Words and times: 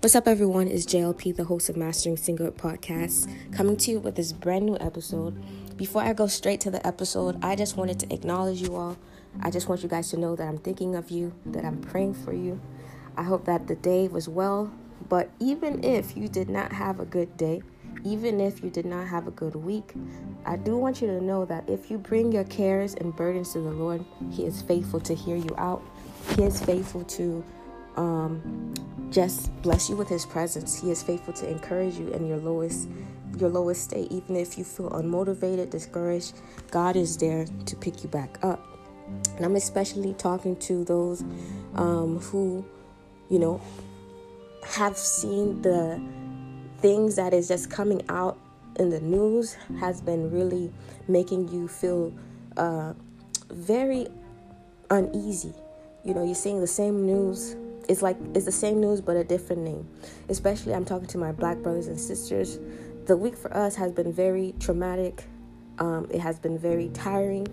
What's 0.00 0.14
up, 0.14 0.26
everyone? 0.26 0.66
It's 0.66 0.86
JLP, 0.86 1.36
the 1.36 1.44
host 1.44 1.68
of 1.68 1.76
Mastering 1.76 2.16
Single 2.16 2.50
Podcast, 2.52 3.30
coming 3.52 3.76
to 3.76 3.90
you 3.90 3.98
with 3.98 4.14
this 4.14 4.32
brand 4.32 4.64
new 4.64 4.78
episode. 4.80 5.36
Before 5.76 6.00
I 6.00 6.14
go 6.14 6.26
straight 6.26 6.58
to 6.62 6.70
the 6.70 6.84
episode, 6.86 7.36
I 7.44 7.54
just 7.54 7.76
wanted 7.76 8.00
to 8.00 8.14
acknowledge 8.14 8.62
you 8.62 8.76
all. 8.76 8.96
I 9.42 9.50
just 9.50 9.68
want 9.68 9.82
you 9.82 9.90
guys 9.90 10.08
to 10.12 10.16
know 10.16 10.34
that 10.36 10.48
I'm 10.48 10.56
thinking 10.56 10.94
of 10.96 11.10
you, 11.10 11.34
that 11.44 11.66
I'm 11.66 11.82
praying 11.82 12.14
for 12.14 12.32
you. 12.32 12.58
I 13.14 13.24
hope 13.24 13.44
that 13.44 13.66
the 13.66 13.74
day 13.74 14.08
was 14.08 14.26
well, 14.26 14.72
but 15.10 15.28
even 15.38 15.84
if 15.84 16.16
you 16.16 16.28
did 16.28 16.48
not 16.48 16.72
have 16.72 16.98
a 16.98 17.04
good 17.04 17.36
day, 17.36 17.60
even 18.02 18.40
if 18.40 18.64
you 18.64 18.70
did 18.70 18.86
not 18.86 19.06
have 19.06 19.26
a 19.26 19.32
good 19.32 19.54
week, 19.54 19.92
I 20.46 20.56
do 20.56 20.78
want 20.78 21.02
you 21.02 21.08
to 21.08 21.22
know 21.22 21.44
that 21.44 21.68
if 21.68 21.90
you 21.90 21.98
bring 21.98 22.32
your 22.32 22.44
cares 22.44 22.94
and 22.94 23.14
burdens 23.14 23.52
to 23.52 23.60
the 23.60 23.70
Lord, 23.70 24.02
He 24.30 24.46
is 24.46 24.62
faithful 24.62 25.00
to 25.00 25.14
hear 25.14 25.36
you 25.36 25.54
out. 25.58 25.82
He 26.36 26.44
is 26.44 26.58
faithful 26.58 27.04
to 27.04 27.44
um, 27.96 28.74
just 29.10 29.50
bless 29.62 29.90
you 29.90 29.96
with 29.96 30.08
his 30.08 30.24
presence. 30.24 30.80
He 30.80 30.90
is 30.90 31.02
faithful 31.02 31.34
to 31.34 31.48
encourage 31.48 31.96
you 31.96 32.08
in 32.08 32.26
your 32.26 32.38
lowest 32.38 32.88
your 33.38 33.48
lowest 33.48 33.84
state 33.84 34.10
even 34.10 34.36
if 34.36 34.58
you 34.58 34.64
feel 34.64 34.90
unmotivated, 34.90 35.70
discouraged, 35.70 36.34
God 36.70 36.96
is 36.96 37.16
there 37.16 37.46
to 37.66 37.76
pick 37.76 38.02
you 38.02 38.08
back 38.08 38.38
up. 38.42 38.66
And 39.36 39.44
I'm 39.44 39.56
especially 39.56 40.14
talking 40.14 40.56
to 40.56 40.84
those 40.84 41.22
um, 41.74 42.18
who, 42.18 42.64
you 43.28 43.38
know, 43.38 43.60
have 44.64 44.96
seen 44.96 45.62
the 45.62 46.00
things 46.78 47.16
that 47.16 47.32
is 47.32 47.48
just 47.48 47.70
coming 47.70 48.02
out 48.08 48.38
in 48.78 48.90
the 48.90 49.00
news 49.00 49.56
has 49.78 50.00
been 50.00 50.30
really 50.30 50.72
making 51.08 51.48
you 51.48 51.68
feel 51.68 52.12
uh, 52.56 52.92
very 53.50 54.06
uneasy. 54.90 55.54
You 56.04 56.14
know, 56.14 56.24
you're 56.24 56.34
seeing 56.34 56.60
the 56.60 56.66
same 56.66 57.04
news 57.04 57.56
it's 57.90 58.02
like 58.02 58.16
it's 58.34 58.44
the 58.44 58.52
same 58.52 58.80
news 58.80 59.00
but 59.00 59.16
a 59.16 59.24
different 59.24 59.62
name. 59.62 59.86
Especially 60.28 60.72
I'm 60.72 60.84
talking 60.84 61.08
to 61.08 61.18
my 61.18 61.32
black 61.32 61.58
brothers 61.58 61.88
and 61.88 61.98
sisters. 61.98 62.58
The 63.06 63.16
week 63.16 63.36
for 63.36 63.52
us 63.54 63.74
has 63.74 63.90
been 63.90 64.12
very 64.12 64.54
traumatic. 64.60 65.24
Um, 65.78 66.06
it 66.08 66.20
has 66.20 66.38
been 66.38 66.56
very 66.56 66.88
tiring, 66.90 67.48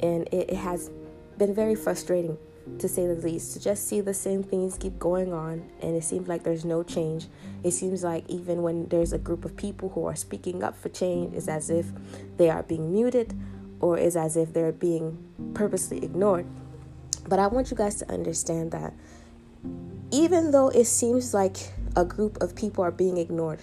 and 0.00 0.26
it, 0.32 0.50
it 0.50 0.56
has 0.56 0.90
been 1.38 1.54
very 1.54 1.76
frustrating 1.76 2.36
to 2.80 2.88
say 2.88 3.06
the 3.06 3.14
least. 3.14 3.52
To 3.52 3.60
just 3.60 3.86
see 3.86 4.00
the 4.00 4.14
same 4.14 4.42
things 4.42 4.76
keep 4.76 4.98
going 4.98 5.32
on, 5.32 5.70
and 5.80 5.94
it 5.94 6.02
seems 6.02 6.26
like 6.26 6.42
there's 6.42 6.64
no 6.64 6.82
change. 6.82 7.28
It 7.62 7.70
seems 7.70 8.02
like 8.02 8.28
even 8.28 8.62
when 8.62 8.88
there's 8.88 9.12
a 9.12 9.18
group 9.18 9.44
of 9.44 9.56
people 9.56 9.90
who 9.90 10.06
are 10.06 10.16
speaking 10.16 10.64
up 10.64 10.76
for 10.76 10.88
change, 10.88 11.34
it's 11.34 11.46
as 11.46 11.70
if 11.70 11.86
they 12.36 12.50
are 12.50 12.64
being 12.64 12.90
muted, 12.92 13.38
or 13.78 13.96
is 13.96 14.16
as 14.16 14.36
if 14.36 14.52
they're 14.52 14.72
being 14.72 15.18
purposely 15.54 16.02
ignored. 16.02 16.46
But 17.28 17.38
I 17.38 17.46
want 17.46 17.70
you 17.70 17.76
guys 17.76 17.94
to 17.96 18.10
understand 18.10 18.72
that 18.72 18.92
even 20.12 20.50
though 20.50 20.68
it 20.68 20.84
seems 20.84 21.34
like 21.34 21.56
a 21.96 22.04
group 22.04 22.40
of 22.42 22.54
people 22.54 22.84
are 22.84 22.90
being 22.90 23.16
ignored, 23.16 23.60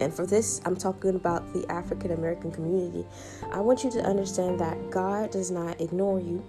and 0.00 0.12
for 0.12 0.26
this, 0.26 0.60
I'm 0.64 0.76
talking 0.76 1.14
about 1.14 1.52
the 1.54 1.64
African 1.70 2.10
American 2.10 2.50
community, 2.50 3.06
I 3.52 3.60
want 3.60 3.84
you 3.84 3.90
to 3.92 4.02
understand 4.02 4.58
that 4.60 4.90
God 4.90 5.30
does 5.30 5.50
not 5.50 5.80
ignore 5.80 6.20
you. 6.20 6.44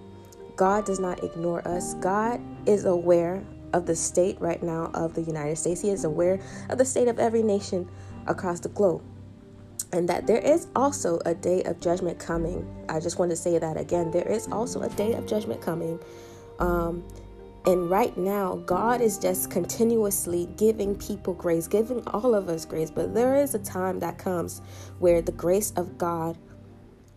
God 0.56 0.84
does 0.84 0.98
not 0.98 1.22
ignore 1.22 1.66
us. 1.66 1.94
God 1.94 2.40
is 2.66 2.86
aware 2.86 3.42
of 3.72 3.86
the 3.86 3.94
state 3.94 4.40
right 4.40 4.62
now 4.62 4.90
of 4.94 5.14
the 5.14 5.22
United 5.22 5.56
States. 5.56 5.80
He 5.80 5.90
is 5.90 6.04
aware 6.04 6.40
of 6.70 6.78
the 6.78 6.84
state 6.84 7.08
of 7.08 7.18
every 7.18 7.42
nation 7.42 7.88
across 8.26 8.60
the 8.60 8.70
globe. 8.70 9.02
And 9.92 10.08
that 10.08 10.26
there 10.26 10.38
is 10.38 10.66
also 10.74 11.20
a 11.24 11.34
day 11.34 11.62
of 11.62 11.80
judgment 11.80 12.18
coming. 12.18 12.66
I 12.88 12.98
just 12.98 13.18
want 13.18 13.30
to 13.30 13.36
say 13.36 13.58
that 13.58 13.76
again. 13.76 14.10
There 14.10 14.26
is 14.26 14.48
also 14.50 14.80
a 14.80 14.88
day 14.88 15.12
of 15.12 15.26
judgment 15.26 15.60
coming. 15.60 16.00
Um, 16.58 17.04
and 17.66 17.90
right 17.90 18.16
now, 18.16 18.56
God 18.64 19.00
is 19.00 19.18
just 19.18 19.50
continuously 19.50 20.48
giving 20.56 20.94
people 20.94 21.34
grace, 21.34 21.66
giving 21.66 22.06
all 22.06 22.32
of 22.32 22.48
us 22.48 22.64
grace. 22.64 22.92
But 22.92 23.12
there 23.12 23.34
is 23.34 23.56
a 23.56 23.58
time 23.58 23.98
that 24.00 24.18
comes 24.18 24.62
where 25.00 25.20
the 25.20 25.32
grace 25.32 25.72
of 25.72 25.98
God 25.98 26.38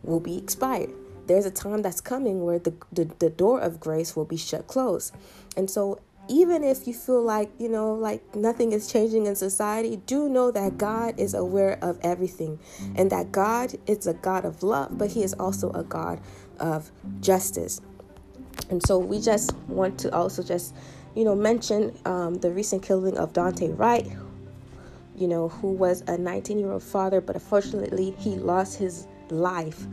will 0.01 0.19
be 0.19 0.39
expired. 0.39 0.91
There's 1.27 1.45
a 1.45 1.51
time 1.51 1.83
that's 1.83 2.01
coming 2.01 2.43
where 2.43 2.57
the, 2.57 2.73
the, 2.91 3.05
the 3.19 3.29
door 3.29 3.61
of 3.61 3.79
grace 3.79 4.15
will 4.15 4.25
be 4.25 4.38
shut 4.38 4.65
closed. 4.65 5.13
And 5.55 5.69
so, 5.69 6.01
even 6.27 6.63
if 6.63 6.88
you 6.88 6.93
feel 6.95 7.21
like, 7.21 7.51
you 7.59 7.69
know, 7.69 7.93
like 7.93 8.35
nothing 8.35 8.71
is 8.71 8.91
changing 8.91 9.27
in 9.27 9.35
society, 9.35 9.97
do 10.07 10.29
know 10.29 10.49
that 10.51 10.77
God 10.77 11.19
is 11.19 11.35
aware 11.35 11.77
of 11.83 11.99
everything 12.03 12.59
and 12.95 13.11
that 13.11 13.31
God 13.31 13.75
is 13.88 14.07
a 14.07 14.13
God 14.13 14.45
of 14.45 14.63
love, 14.63 14.97
but 14.97 15.11
He 15.11 15.23
is 15.23 15.33
also 15.33 15.71
a 15.73 15.83
God 15.83 16.21
of 16.59 16.91
justice. 17.19 17.81
And 18.69 18.85
so 18.85 18.97
we 18.97 19.19
just 19.19 19.56
want 19.68 20.00
to 20.00 20.13
also 20.13 20.44
just, 20.44 20.75
you 21.16 21.24
know, 21.24 21.35
mention 21.35 21.97
um, 22.06 22.35
the 22.35 22.52
recent 22.52 22.84
killing 22.84 23.18
of 23.18 23.34
Daunte 23.34 23.78
Wright, 23.78 24.07
you 25.16 25.28
know, 25.28 25.50
who 25.50 25.72
was 25.72 26.03
a 26.07 26.18
19 26.18 26.59
year 26.59 26.72
old 26.72 26.84
father, 26.84 27.19
but 27.19 27.35
unfortunately 27.35 28.16
he 28.19 28.35
lost 28.35 28.78
his 28.78 29.07
life 29.30 29.85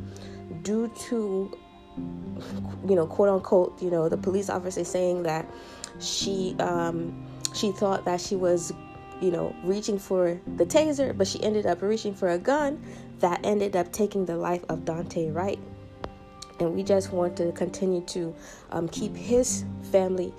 due 0.63 0.89
to, 1.09 1.51
you 2.87 2.95
know, 2.95 3.07
quote 3.07 3.29
unquote, 3.29 3.81
you 3.83 3.91
know, 3.91 4.09
the 4.09 4.17
police 4.17 4.51
officer 4.51 4.85
saying 4.85 5.23
that 5.23 5.51
she 5.99 6.55
um, 6.59 7.27
she 7.55 7.73
thought 7.73 8.05
that 8.05 8.21
she 8.21 8.37
was, 8.37 8.73
you 9.23 9.31
know, 9.31 9.57
reaching 9.65 9.99
for 9.99 10.39
the 10.57 10.67
taser, 10.67 11.17
but 11.17 11.27
she 11.27 11.43
ended 11.43 11.65
up 11.65 11.81
reaching 11.81 12.15
for 12.15 12.29
a 12.29 12.39
gun 12.39 12.83
that 13.21 13.41
ended 13.45 13.75
up 13.75 13.91
taking 13.93 14.27
the 14.27 14.37
life 14.37 14.63
of 14.69 14.81
Daunte 14.81 15.35
Wright 15.35 15.59
and 16.61 16.75
we 16.75 16.83
just 16.83 17.13
want 17.13 17.37
to 17.37 17.53
continue 17.53 18.01
to 18.03 18.35
um, 18.71 18.89
keep 18.89 19.15
his 19.15 19.65
family 19.91 20.33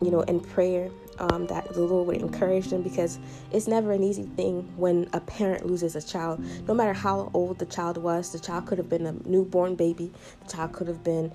you 0.00 0.10
know 0.10 0.20
in 0.22 0.40
prayer 0.40 0.90
um, 1.18 1.46
that 1.46 1.72
the 1.72 1.80
lord 1.80 2.06
would 2.06 2.16
encourage 2.16 2.68
them 2.68 2.82
because 2.82 3.18
it's 3.52 3.66
never 3.66 3.92
an 3.92 4.02
easy 4.02 4.22
thing 4.22 4.62
when 4.76 5.08
a 5.12 5.20
parent 5.20 5.66
loses 5.66 5.96
a 5.96 6.02
child. 6.02 6.44
No 6.66 6.74
matter 6.74 6.92
how 6.92 7.30
old 7.34 7.58
the 7.58 7.66
child 7.66 7.96
was 7.96 8.32
the 8.32 8.38
child 8.38 8.66
could 8.66 8.78
have 8.78 8.88
been 8.88 9.06
a 9.06 9.12
newborn 9.28 9.74
baby. 9.74 10.12
The 10.44 10.52
child 10.52 10.72
could 10.72 10.88
have 10.88 11.02
been 11.02 11.32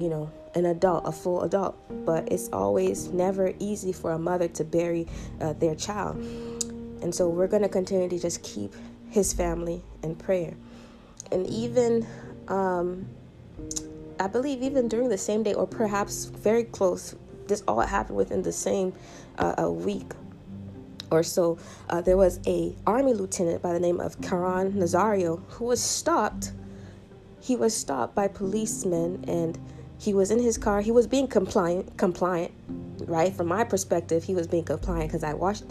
you 0.00 0.08
know 0.08 0.30
an 0.54 0.66
adult 0.66 1.06
a 1.06 1.12
full 1.12 1.42
adult. 1.42 1.76
But 2.04 2.30
it's 2.32 2.48
always 2.52 3.08
never 3.08 3.52
easy 3.58 3.92
for 3.92 4.12
a 4.12 4.18
mother 4.18 4.48
to 4.48 4.64
bury 4.64 5.06
uh, 5.40 5.54
their 5.54 5.74
child. 5.74 6.16
And 7.02 7.14
so 7.14 7.28
we're 7.28 7.48
going 7.48 7.62
to 7.62 7.68
continue 7.68 8.08
to 8.08 8.18
just 8.18 8.42
keep 8.42 8.74
his 9.10 9.32
family 9.32 9.82
in 10.02 10.16
prayer. 10.16 10.54
And 11.30 11.46
even 11.46 12.06
um, 12.48 13.06
I 14.18 14.26
believe 14.28 14.62
even 14.62 14.88
during 14.88 15.08
the 15.08 15.18
same 15.18 15.42
day 15.42 15.54
or 15.54 15.66
perhaps 15.66 16.26
very 16.26 16.64
close, 16.64 17.14
this 17.46 17.62
all 17.68 17.80
happened 17.80 18.16
within 18.16 18.42
the 18.42 18.52
same 18.52 18.92
uh, 19.38 19.54
a 19.58 19.70
week 19.70 20.12
or 21.10 21.22
so. 21.22 21.58
Uh, 21.88 22.00
there 22.00 22.16
was 22.16 22.40
a 22.46 22.74
army 22.86 23.12
lieutenant 23.12 23.62
by 23.62 23.72
the 23.72 23.80
name 23.80 24.00
of 24.00 24.20
Caron 24.20 24.72
Nazario 24.72 25.42
who 25.50 25.66
was 25.66 25.80
stopped. 25.80 26.52
He 27.40 27.56
was 27.56 27.76
stopped 27.76 28.14
by 28.14 28.28
policemen 28.28 29.24
and 29.28 29.58
he 29.98 30.14
was 30.14 30.30
in 30.30 30.40
his 30.40 30.58
car. 30.58 30.80
He 30.80 30.90
was 30.90 31.06
being 31.06 31.28
compliant, 31.28 31.96
compliant, 31.96 32.52
right? 33.04 33.32
From 33.34 33.46
my 33.46 33.64
perspective, 33.64 34.24
he 34.24 34.34
was 34.34 34.46
being 34.46 34.64
compliant 34.64 35.10
because 35.10 35.24
I 35.24 35.34
watched 35.34 35.64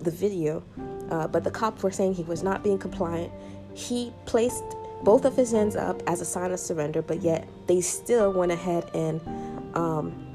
the 0.00 0.10
video. 0.10 0.62
Uh, 1.10 1.26
but 1.26 1.44
the 1.44 1.50
cops 1.50 1.82
were 1.82 1.90
saying 1.90 2.14
he 2.14 2.22
was 2.22 2.42
not 2.42 2.62
being 2.62 2.78
compliant. 2.78 3.32
He 3.74 4.12
placed 4.26 4.64
both 5.02 5.24
of 5.24 5.36
his 5.36 5.52
hands 5.52 5.76
up 5.76 6.02
as 6.06 6.20
a 6.20 6.24
sign 6.24 6.52
of 6.52 6.60
surrender, 6.60 7.02
but 7.02 7.22
yet 7.22 7.48
they 7.66 7.80
still 7.80 8.32
went 8.32 8.52
ahead 8.52 8.90
and 8.94 9.20
um, 9.74 10.26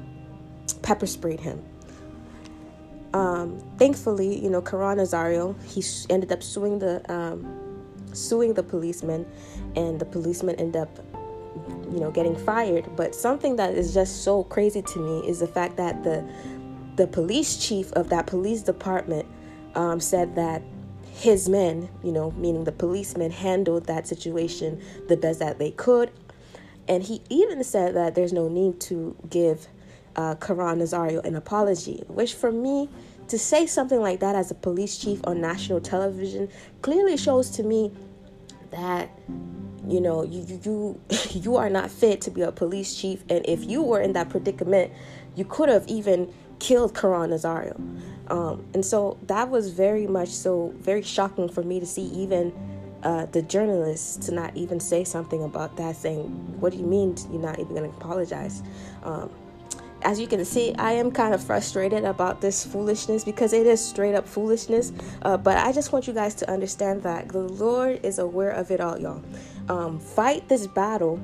pepper 0.82 1.06
sprayed 1.06 1.40
him. 1.40 1.62
Um, 3.14 3.58
thankfully, 3.78 4.38
you 4.38 4.50
know, 4.50 4.60
Caron 4.60 4.98
Nazario, 4.98 5.54
he 5.64 5.82
ended 6.12 6.32
up 6.32 6.42
suing 6.42 6.78
the 6.78 7.00
um, 7.12 7.82
suing 8.12 8.54
the 8.54 8.62
policeman, 8.62 9.26
and 9.74 9.98
the 9.98 10.04
policeman 10.04 10.56
ended 10.56 10.82
up, 10.82 10.98
you 11.90 12.00
know, 12.00 12.10
getting 12.10 12.36
fired. 12.36 12.94
But 12.96 13.14
something 13.14 13.56
that 13.56 13.74
is 13.74 13.94
just 13.94 14.22
so 14.22 14.44
crazy 14.44 14.82
to 14.82 14.98
me 14.98 15.28
is 15.28 15.38
the 15.38 15.46
fact 15.46 15.76
that 15.76 16.02
the 16.02 16.28
the 16.96 17.06
police 17.06 17.56
chief 17.56 17.92
of 17.92 18.08
that 18.10 18.26
police 18.26 18.62
department 18.62 19.26
um, 19.74 20.00
said 20.00 20.34
that 20.34 20.62
his 21.16 21.48
men, 21.48 21.88
you 22.04 22.12
know, 22.12 22.30
meaning 22.32 22.64
the 22.64 22.72
policemen, 22.72 23.30
handled 23.30 23.86
that 23.86 24.06
situation 24.06 24.82
the 25.08 25.16
best 25.16 25.38
that 25.38 25.58
they 25.58 25.70
could. 25.70 26.10
And 26.88 27.02
he 27.02 27.22
even 27.30 27.64
said 27.64 27.96
that 27.96 28.14
there's 28.14 28.34
no 28.34 28.48
need 28.48 28.80
to 28.82 29.16
give 29.30 29.66
uh, 30.14 30.34
Caron 30.34 30.78
Nazario 30.78 31.24
an 31.24 31.34
apology, 31.34 32.02
which 32.08 32.34
for 32.34 32.52
me, 32.52 32.90
to 33.28 33.38
say 33.38 33.66
something 33.66 34.00
like 34.00 34.20
that 34.20 34.36
as 34.36 34.50
a 34.50 34.54
police 34.54 34.98
chief 34.98 35.20
on 35.24 35.40
national 35.40 35.80
television 35.80 36.48
clearly 36.82 37.16
shows 37.16 37.50
to 37.50 37.62
me 37.62 37.90
that 38.70 39.10
you 39.88 40.00
know 40.00 40.22
you 40.22 40.60
you 40.62 41.00
you 41.32 41.56
are 41.56 41.70
not 41.70 41.90
fit 41.90 42.20
to 42.20 42.30
be 42.30 42.42
a 42.42 42.52
police 42.52 42.94
chief 42.94 43.24
and 43.28 43.44
if 43.48 43.64
you 43.64 43.82
were 43.82 44.00
in 44.00 44.12
that 44.12 44.28
predicament 44.28 44.92
you 45.34 45.44
could 45.44 45.68
have 45.68 45.84
even 45.88 46.32
killed 46.60 46.94
Caron 46.94 47.30
Nazario 47.30 47.76
um, 48.28 48.64
and 48.74 48.84
so 48.84 49.18
that 49.26 49.50
was 49.50 49.70
very 49.70 50.06
much 50.06 50.28
so 50.28 50.74
very 50.78 51.02
shocking 51.02 51.48
for 51.48 51.62
me 51.62 51.80
to 51.80 51.86
see 51.86 52.06
even 52.06 52.52
uh, 53.02 53.26
the 53.26 53.42
journalists 53.42 54.26
to 54.26 54.34
not 54.34 54.56
even 54.56 54.80
say 54.80 55.04
something 55.04 55.44
about 55.44 55.76
that, 55.76 55.96
saying, 55.96 56.24
"What 56.60 56.72
do 56.72 56.78
you 56.78 56.86
mean 56.86 57.16
you're 57.30 57.40
not 57.40 57.58
even 57.58 57.74
going 57.74 57.90
to 57.90 57.96
apologize?" 57.96 58.62
Um, 59.02 59.30
as 60.02 60.20
you 60.20 60.26
can 60.26 60.44
see, 60.44 60.74
I 60.76 60.92
am 60.92 61.10
kind 61.10 61.34
of 61.34 61.42
frustrated 61.42 62.04
about 62.04 62.40
this 62.40 62.64
foolishness 62.64 63.24
because 63.24 63.52
it 63.52 63.66
is 63.66 63.84
straight 63.84 64.14
up 64.14 64.28
foolishness. 64.28 64.92
Uh, 65.22 65.36
but 65.36 65.56
I 65.56 65.72
just 65.72 65.92
want 65.92 66.06
you 66.06 66.12
guys 66.12 66.34
to 66.36 66.50
understand 66.50 67.02
that 67.02 67.28
the 67.28 67.40
Lord 67.40 68.00
is 68.04 68.18
aware 68.18 68.50
of 68.50 68.70
it 68.70 68.80
all, 68.80 68.98
y'all. 68.98 69.22
Um, 69.68 69.98
fight 69.98 70.48
this 70.48 70.66
battle 70.66 71.20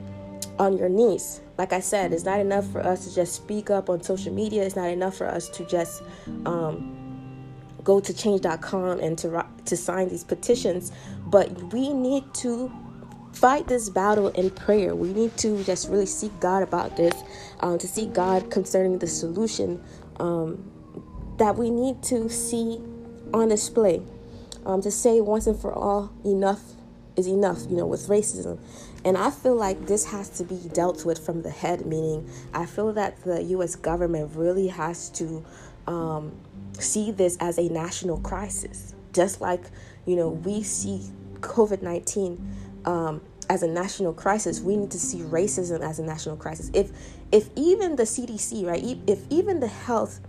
on 0.58 0.76
your 0.76 0.88
knees. 0.88 1.40
Like 1.58 1.72
I 1.72 1.80
said, 1.80 2.12
it's 2.12 2.24
not 2.24 2.40
enough 2.40 2.70
for 2.70 2.80
us 2.80 3.06
to 3.06 3.14
just 3.14 3.34
speak 3.34 3.70
up 3.70 3.88
on 3.88 4.02
social 4.02 4.32
media. 4.32 4.62
It's 4.64 4.76
not 4.76 4.88
enough 4.88 5.16
for 5.16 5.26
us 5.26 5.48
to 5.50 5.64
just 5.64 6.02
um, 6.46 6.98
go 7.84 8.00
to 8.00 8.14
change.com 8.14 9.00
and 9.00 9.18
to 9.18 9.44
to 9.66 9.76
sign 9.76 10.08
these 10.08 10.24
petitions, 10.24 10.92
but 11.26 11.50
we 11.72 11.92
need 11.92 12.24
to 12.34 12.72
fight 13.32 13.66
this 13.66 13.88
battle 13.88 14.28
in 14.28 14.50
prayer. 14.50 14.94
We 14.94 15.12
need 15.12 15.36
to 15.38 15.62
just 15.64 15.88
really 15.88 16.06
seek 16.06 16.38
God 16.40 16.62
about 16.62 16.96
this, 16.96 17.14
um, 17.60 17.78
to 17.78 17.88
seek 17.88 18.12
God 18.12 18.50
concerning 18.50 18.98
the 18.98 19.06
solution 19.06 19.82
um, 20.20 20.70
that 21.38 21.56
we 21.56 21.70
need 21.70 22.02
to 22.04 22.28
see 22.28 22.80
on 23.32 23.48
display. 23.48 24.02
Um, 24.64 24.80
to 24.82 24.90
say 24.92 25.20
once 25.20 25.48
and 25.48 25.58
for 25.58 25.72
all, 25.72 26.12
enough 26.24 26.60
is 27.16 27.26
enough, 27.26 27.62
you 27.68 27.76
know, 27.76 27.86
with 27.86 28.06
racism. 28.08 28.58
And 29.04 29.18
I 29.18 29.30
feel 29.30 29.56
like 29.56 29.86
this 29.86 30.04
has 30.06 30.28
to 30.38 30.44
be 30.44 30.68
dealt 30.72 31.04
with 31.04 31.24
from 31.24 31.42
the 31.42 31.50
head, 31.50 31.86
meaning 31.86 32.28
I 32.54 32.66
feel 32.66 32.92
that 32.92 33.22
the 33.24 33.42
US 33.44 33.74
government 33.74 34.32
really 34.36 34.68
has 34.68 35.08
to 35.10 35.44
um, 35.86 36.32
see 36.78 37.10
this 37.10 37.36
as 37.40 37.58
a 37.58 37.68
national 37.68 38.18
crisis. 38.20 38.94
Just 39.12 39.40
like, 39.40 39.62
you 40.06 40.16
know, 40.16 40.28
we 40.28 40.62
see 40.62 41.02
COVID 41.40 41.82
19 41.82 42.56
um, 42.84 43.20
as 43.50 43.62
a 43.62 43.68
national 43.68 44.12
crisis, 44.12 44.60
we 44.60 44.76
need 44.76 44.90
to 44.90 44.98
see 44.98 45.18
racism 45.18 45.80
as 45.80 45.98
a 45.98 46.02
national 46.02 46.36
crisis. 46.36 46.70
If 46.72 46.90
if 47.30 47.50
even 47.56 47.96
the 47.96 48.04
CDC, 48.04 48.64
right, 48.64 48.98
if 49.06 49.20
even 49.30 49.60
the 49.60 49.68
health 49.68 50.20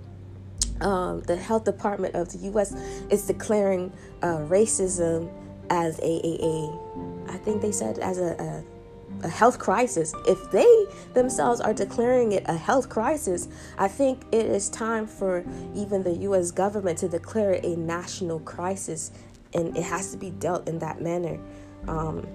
um, 0.82 1.22
the 1.22 1.36
health 1.36 1.64
department 1.64 2.16
of 2.16 2.32
the 2.32 2.40
U.S. 2.50 2.74
is 3.10 3.26
declaring 3.28 3.92
uh, 4.22 4.40
racism 4.40 5.32
as 5.70 6.00
a, 6.00 6.04
a, 6.04 6.46
a 6.46 7.13
I 7.28 7.38
think 7.38 7.62
they 7.62 7.72
said 7.72 8.00
as 8.00 8.18
a, 8.18 8.36
a 8.42 8.64
a 9.22 9.30
health 9.30 9.60
crisis, 9.60 10.14
if 10.28 10.52
they 10.52 10.86
themselves 11.14 11.62
are 11.62 11.74
declaring 11.74 12.32
it 12.32 12.44
a 12.48 12.58
health 12.58 12.90
crisis, 12.90 13.48
I 13.78 13.88
think 13.88 14.24
it 14.32 14.46
is 14.46 14.70
time 14.70 15.08
for 15.08 15.46
even 15.76 16.04
the 16.04 16.14
US 16.28 16.52
government 16.52 16.98
to 17.00 17.08
declare 17.08 17.52
it 17.52 17.64
a 17.64 17.76
national 17.76 18.40
crisis 18.40 19.12
and 19.54 19.78
it 19.78 19.84
has 19.84 20.12
to 20.12 20.18
be 20.18 20.32
dealt 20.32 20.68
in 20.68 20.80
that 20.80 21.02
manner. 21.02 21.40
Um, 21.88 22.28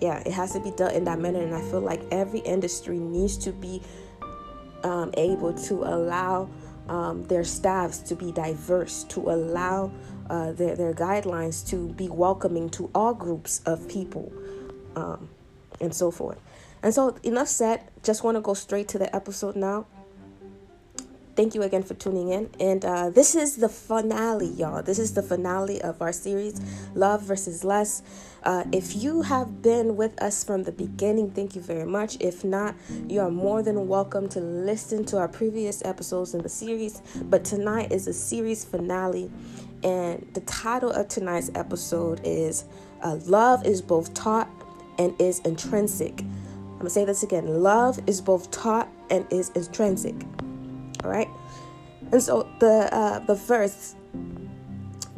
yeah, 0.00 0.22
it 0.24 0.32
has 0.32 0.52
to 0.52 0.60
be 0.60 0.70
dealt 0.72 0.94
in 0.94 1.04
that 1.04 1.18
manner, 1.18 1.40
and 1.40 1.54
I 1.54 1.60
feel 1.60 1.80
like 1.80 2.02
every 2.10 2.40
industry 2.40 2.98
needs 2.98 3.36
to 3.38 3.52
be 3.52 3.82
um, 4.82 5.12
able 5.16 5.52
to 5.52 5.84
allow 5.84 6.48
um, 6.88 7.24
their 7.24 7.44
staffs 7.44 7.98
to 7.98 8.16
be 8.16 8.32
diverse, 8.32 9.04
to 9.04 9.30
allow 9.30 9.92
uh, 10.30 10.52
their, 10.52 10.76
their 10.76 10.94
guidelines 10.94 11.66
to 11.70 11.88
be 11.94 12.08
welcoming 12.08 12.70
to 12.70 12.90
all 12.94 13.14
groups 13.14 13.60
of 13.66 13.88
people. 13.88 14.32
Um, 14.96 15.28
and 15.82 15.94
so 15.94 16.10
forth. 16.10 16.40
And 16.82 16.94
so, 16.94 17.16
enough 17.22 17.48
said. 17.48 17.82
Just 18.02 18.24
want 18.24 18.36
to 18.36 18.40
go 18.40 18.54
straight 18.54 18.88
to 18.88 18.98
the 18.98 19.14
episode 19.14 19.56
now. 19.56 19.86
Thank 21.34 21.54
you 21.54 21.62
again 21.62 21.82
for 21.82 21.94
tuning 21.94 22.28
in. 22.28 22.50
And 22.60 22.84
uh, 22.84 23.10
this 23.10 23.34
is 23.34 23.56
the 23.56 23.68
finale, 23.68 24.48
y'all. 24.48 24.82
This 24.82 24.98
is 24.98 25.14
the 25.14 25.22
finale 25.22 25.80
of 25.80 26.02
our 26.02 26.12
series, 26.12 26.60
Love 26.94 27.22
versus 27.22 27.64
Less. 27.64 28.02
Uh, 28.42 28.64
if 28.72 28.96
you 28.96 29.22
have 29.22 29.62
been 29.62 29.96
with 29.96 30.20
us 30.20 30.44
from 30.44 30.64
the 30.64 30.72
beginning, 30.72 31.30
thank 31.30 31.54
you 31.54 31.62
very 31.62 31.86
much. 31.86 32.18
If 32.20 32.44
not, 32.44 32.74
you 33.08 33.20
are 33.20 33.30
more 33.30 33.62
than 33.62 33.88
welcome 33.88 34.28
to 34.30 34.40
listen 34.40 35.04
to 35.06 35.18
our 35.18 35.28
previous 35.28 35.82
episodes 35.84 36.34
in 36.34 36.42
the 36.42 36.48
series. 36.50 37.00
But 37.22 37.44
tonight 37.44 37.92
is 37.92 38.08
a 38.08 38.12
series 38.12 38.64
finale. 38.64 39.30
And 39.82 40.26
the 40.34 40.40
title 40.42 40.90
of 40.90 41.08
tonight's 41.08 41.50
episode 41.54 42.20
is 42.24 42.64
uh, 43.02 43.18
Love 43.26 43.66
is 43.66 43.82
Both 43.82 44.14
Taught 44.14 44.48
and 44.98 45.14
is 45.20 45.40
intrinsic. 45.40 46.20
I'm 46.20 46.78
going 46.78 46.84
to 46.84 46.90
say 46.90 47.04
this 47.04 47.22
again 47.22 47.62
love 47.62 48.00
is 48.06 48.20
both 48.20 48.50
taught 48.50 48.88
and 49.10 49.26
is 49.30 49.50
intrinsic. 49.50 50.14
All 51.04 51.10
right? 51.10 51.28
And 52.10 52.22
so 52.22 52.48
the 52.58 52.88
uh, 52.92 53.20
the 53.20 53.34
verse 53.34 53.94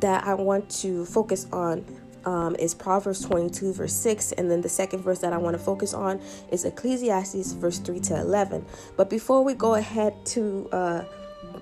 that 0.00 0.24
I 0.24 0.34
want 0.34 0.68
to 0.82 1.04
focus 1.06 1.46
on 1.52 1.84
um, 2.26 2.56
is 2.56 2.74
Proverbs 2.74 3.24
22, 3.24 3.72
verse 3.72 3.92
6. 3.94 4.32
And 4.32 4.50
then 4.50 4.60
the 4.60 4.68
second 4.68 5.02
verse 5.02 5.18
that 5.20 5.32
I 5.32 5.38
want 5.38 5.56
to 5.56 5.62
focus 5.62 5.94
on 5.94 6.20
is 6.50 6.64
Ecclesiastes, 6.64 7.52
verse 7.52 7.78
3 7.78 8.00
to 8.00 8.20
11. 8.20 8.64
But 8.96 9.08
before 9.10 9.42
we 9.42 9.54
go 9.54 9.74
ahead 9.74 10.14
to 10.26 10.68
uh, 10.72 11.04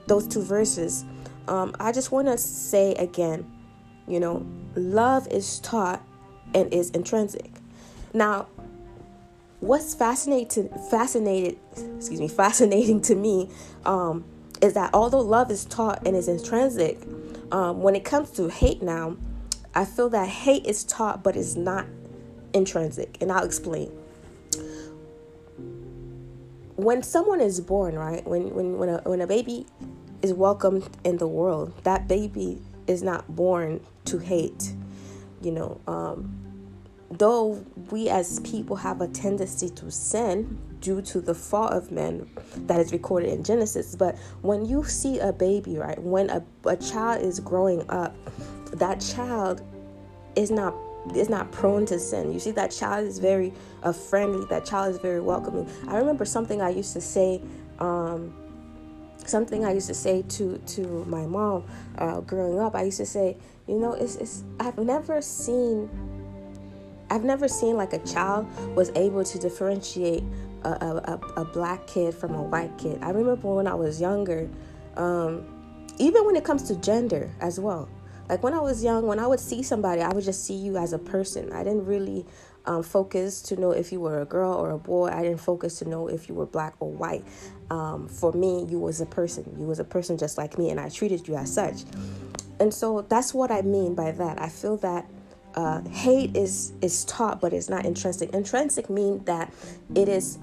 those 0.06 0.26
two 0.26 0.42
verses, 0.42 1.04
um, 1.48 1.74
I 1.80 1.92
just 1.92 2.12
want 2.12 2.28
to 2.28 2.38
say 2.38 2.94
again, 2.94 3.50
you 4.06 4.20
know, 4.20 4.46
love 4.74 5.28
is 5.28 5.60
taught 5.60 6.02
and 6.54 6.72
is 6.72 6.90
intrinsic. 6.90 7.50
Now, 8.14 8.46
what's 9.60 9.94
fascinating, 9.94 10.68
fascinated, 10.90 11.58
excuse 11.96 12.20
me, 12.20 12.28
fascinating 12.42 13.00
to 13.02 13.14
me 13.14 13.50
um, 13.84 14.24
is 14.60 14.74
that 14.74 14.90
although 14.92 15.20
love 15.20 15.50
is 15.50 15.64
taught 15.64 16.06
and 16.06 16.16
is 16.16 16.28
intrinsic, 16.28 16.98
um, 17.50 17.82
when 17.82 17.94
it 17.94 18.04
comes 18.04 18.30
to 18.32 18.48
hate 18.48 18.82
now, 18.82 19.16
I 19.74 19.84
feel 19.84 20.08
that 20.10 20.28
hate 20.28 20.66
is 20.66 20.84
taught 20.84 21.22
but 21.22 21.36
is 21.36 21.56
not 21.56 21.86
intrinsic, 22.52 23.16
and 23.20 23.32
I'll 23.32 23.44
explain. 23.44 23.88
When 26.76 27.02
someone 27.02 27.40
is 27.40 27.60
born, 27.60 27.94
right, 27.94 28.26
when 28.26 28.54
when 28.54 28.78
when 28.78 28.88
a, 28.88 28.98
when 29.04 29.20
a 29.20 29.26
baby 29.26 29.66
is 30.22 30.32
welcomed 30.32 30.88
in 31.04 31.18
the 31.18 31.26
world, 31.26 31.72
that 31.82 32.08
baby 32.08 32.62
is 32.86 33.02
not 33.02 33.34
born 33.34 33.80
to 34.06 34.18
hate. 34.18 34.72
You 35.40 35.52
know, 35.52 35.80
um, 35.86 36.34
though 37.10 37.64
we 37.90 38.08
as 38.08 38.40
people 38.40 38.76
have 38.76 39.00
a 39.00 39.08
tendency 39.08 39.68
to 39.70 39.90
sin 39.90 40.58
due 40.80 41.02
to 41.02 41.20
the 41.20 41.34
fall 41.34 41.68
of 41.68 41.92
men 41.92 42.28
that 42.66 42.80
is 42.80 42.92
recorded 42.92 43.30
in 43.30 43.44
Genesis, 43.44 43.94
but 43.94 44.16
when 44.42 44.64
you 44.64 44.84
see 44.84 45.18
a 45.18 45.32
baby, 45.32 45.78
right, 45.78 46.00
when 46.00 46.30
a, 46.30 46.42
a 46.66 46.76
child 46.76 47.22
is 47.22 47.40
growing 47.40 47.88
up, 47.88 48.16
that 48.72 49.00
child 49.00 49.62
is 50.36 50.50
not 50.50 50.74
is 51.16 51.28
not 51.28 51.50
prone 51.50 51.84
to 51.84 51.98
sin. 51.98 52.32
You 52.32 52.38
see, 52.38 52.52
that 52.52 52.70
child 52.70 53.06
is 53.06 53.18
very 53.18 53.52
uh, 53.82 53.92
friendly. 53.92 54.46
That 54.48 54.64
child 54.64 54.94
is 54.94 55.00
very 55.00 55.20
welcoming. 55.20 55.68
I 55.88 55.96
remember 55.96 56.24
something 56.24 56.62
I 56.62 56.70
used 56.70 56.92
to 56.92 57.00
say. 57.00 57.42
Um, 57.80 58.34
something 59.32 59.64
I 59.64 59.72
used 59.72 59.88
to 59.88 59.94
say 59.94 60.22
to 60.36 60.58
to 60.58 60.82
my 61.06 61.26
mom 61.26 61.64
uh, 61.98 62.20
growing 62.20 62.60
up. 62.60 62.76
I 62.76 62.82
used 62.84 62.98
to 62.98 63.06
say, 63.06 63.36
you 63.66 63.78
know, 63.78 63.94
it's, 63.94 64.16
it's 64.16 64.44
I've 64.60 64.78
never 64.78 65.20
seen 65.20 65.90
I've 67.10 67.24
never 67.24 67.48
seen 67.48 67.76
like 67.76 67.92
a 67.92 67.98
child 68.14 68.46
was 68.76 68.90
able 68.94 69.24
to 69.24 69.38
differentiate 69.38 70.22
a, 70.64 70.70
a, 70.70 71.20
a 71.42 71.44
black 71.44 71.86
kid 71.86 72.14
from 72.14 72.34
a 72.34 72.42
white 72.42 72.76
kid. 72.78 72.98
I 73.02 73.10
remember 73.10 73.54
when 73.54 73.66
I 73.66 73.74
was 73.74 74.00
younger, 74.00 74.48
um, 74.96 75.44
even 75.98 76.24
when 76.24 76.36
it 76.36 76.44
comes 76.44 76.62
to 76.64 76.76
gender 76.76 77.30
as 77.40 77.58
well. 77.58 77.88
Like 78.28 78.42
when 78.42 78.54
I 78.54 78.60
was 78.60 78.82
young, 78.82 79.06
when 79.06 79.18
I 79.18 79.26
would 79.26 79.40
see 79.40 79.62
somebody, 79.62 80.00
I 80.00 80.08
would 80.08 80.24
just 80.24 80.46
see 80.46 80.54
you 80.54 80.78
as 80.78 80.94
a 80.94 80.98
person. 80.98 81.52
I 81.52 81.64
didn't 81.64 81.84
really 81.84 82.24
um, 82.64 82.82
focus 82.82 83.42
to 83.42 83.56
know 83.56 83.72
if 83.72 83.92
you 83.92 84.00
were 84.00 84.22
a 84.22 84.24
girl 84.24 84.54
or 84.54 84.70
a 84.70 84.78
boy. 84.78 85.08
I 85.08 85.22
didn't 85.22 85.40
focus 85.40 85.80
to 85.80 85.88
know 85.88 86.08
if 86.08 86.28
you 86.28 86.34
were 86.34 86.46
black 86.46 86.74
or 86.80 86.90
white. 86.90 87.24
Um, 87.72 88.06
for 88.06 88.32
me, 88.32 88.66
you 88.68 88.78
was 88.78 89.00
a 89.00 89.06
person. 89.06 89.44
You 89.58 89.64
was 89.66 89.78
a 89.78 89.84
person 89.84 90.18
just 90.18 90.36
like 90.36 90.58
me, 90.58 90.68
and 90.68 90.78
I 90.78 90.90
treated 90.90 91.26
you 91.26 91.36
as 91.36 91.52
such. 91.52 91.84
And 92.60 92.72
so 92.72 93.00
that's 93.08 93.32
what 93.32 93.50
I 93.50 93.62
mean 93.62 93.94
by 93.94 94.10
that. 94.12 94.40
I 94.40 94.50
feel 94.50 94.76
that 94.78 95.06
uh, 95.54 95.80
hate 95.88 96.36
is 96.36 96.72
is 96.80 97.04
taught 97.04 97.40
but 97.40 97.52
it's 97.52 97.68
not 97.68 97.84
intrinsic 97.84 98.30
intrinsic 98.30 98.88
means 98.88 99.22
that 99.26 99.52
it 99.94 100.08
is 100.08 100.38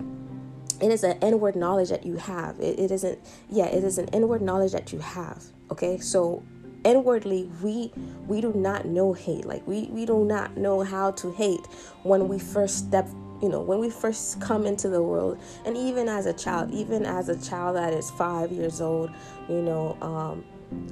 it 0.82 0.92
is 0.92 1.04
an 1.04 1.18
inward 1.22 1.56
knowledge 1.56 1.90
that 1.90 2.06
you 2.06 2.16
have 2.16 2.60
it, 2.60 2.78
it 2.80 2.92
isn't 2.92 3.18
yeah 3.50 3.66
it 3.66 3.84
is 3.84 3.98
an 3.98 4.08
inward 4.10 4.40
knowledge 4.40 4.72
that 4.72 4.94
you 4.94 5.00
have 5.00 5.44
okay 5.72 5.98
so 5.98 6.44
inwardly 6.86 7.50
we 7.64 7.92
we 8.28 8.40
do 8.40 8.54
not 8.54 8.86
know 8.86 9.12
hate 9.12 9.46
like 9.46 9.66
we 9.68 9.90
we 9.92 10.06
do 10.06 10.24
not 10.26 10.56
know 10.58 10.82
how 10.82 11.10
to 11.10 11.32
hate 11.32 11.66
when 12.04 12.28
we 12.28 12.38
first 12.38 12.78
step 12.78 13.08
you 13.42 13.50
know 13.50 13.62
when 13.62 13.80
we 13.80 13.90
first 13.90 14.40
come 14.42 14.66
into 14.66 14.90
the 14.90 15.02
world 15.02 15.40
and 15.66 15.78
even 15.78 16.08
as 16.10 16.26
a 16.26 16.34
child 16.34 16.72
even 16.72 17.06
as 17.06 17.30
a 17.30 17.40
child 17.42 17.76
that 17.76 17.94
is 17.94 18.10
five 18.12 18.52
years 18.52 18.82
old 18.82 19.10
you 19.48 19.62
know 19.62 19.98
um 20.02 20.44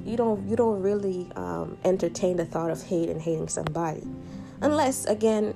you 0.04 0.16
don't 0.16 0.46
you 0.48 0.56
don't 0.56 0.80
really 0.82 1.30
um, 1.36 1.78
entertain 1.84 2.36
the 2.36 2.44
thought 2.44 2.70
of 2.70 2.82
hate 2.82 3.08
and 3.08 3.20
hating 3.20 3.48
somebody. 3.48 4.02
Unless 4.60 5.04
again 5.06 5.54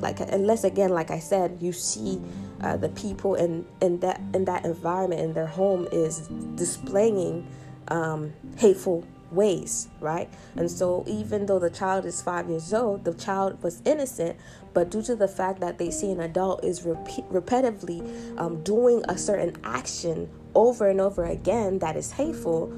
like 0.00 0.18
unless 0.18 0.64
again 0.64 0.90
like 0.90 1.12
i 1.12 1.20
said 1.20 1.56
you 1.60 1.72
see 1.72 2.20
uh, 2.62 2.76
the 2.76 2.88
people 2.88 3.36
in 3.36 3.64
in 3.80 4.00
that 4.00 4.20
in 4.34 4.44
that 4.44 4.64
environment 4.64 5.20
in 5.20 5.32
their 5.32 5.46
home 5.46 5.86
is 5.92 6.26
displaying 6.56 7.46
um, 7.88 8.32
hateful 8.56 9.06
ways 9.34 9.88
right 10.00 10.28
and 10.56 10.70
so 10.70 11.04
even 11.06 11.46
though 11.46 11.58
the 11.58 11.70
child 11.70 12.04
is 12.04 12.22
five 12.22 12.48
years 12.48 12.72
old 12.72 13.04
the 13.04 13.14
child 13.14 13.62
was 13.62 13.82
innocent 13.84 14.36
but 14.74 14.90
due 14.90 15.02
to 15.02 15.14
the 15.14 15.28
fact 15.28 15.60
that 15.60 15.78
they 15.78 15.90
see 15.90 16.10
an 16.10 16.20
adult 16.20 16.64
is 16.64 16.82
repeat, 16.82 17.24
repetitively 17.30 18.38
um, 18.38 18.62
doing 18.64 19.02
a 19.08 19.16
certain 19.16 19.56
action 19.62 20.28
over 20.54 20.88
and 20.88 21.00
over 21.00 21.24
again 21.24 21.78
that 21.78 21.96
is 21.96 22.10
hateful, 22.10 22.68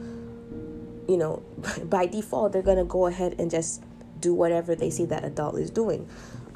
you 1.09 1.17
know, 1.17 1.43
by 1.85 2.07
default, 2.07 2.53
they're 2.53 2.63
going 2.63 2.77
to 2.77 2.85
go 2.85 3.07
ahead 3.07 3.35
and 3.39 3.51
just 3.51 3.83
do 4.21 4.35
whatever 4.35 4.75
they 4.75 4.91
see 4.91 5.07
that 5.07 5.25
adult 5.25 5.59
is 5.59 5.71
doing. 5.71 6.07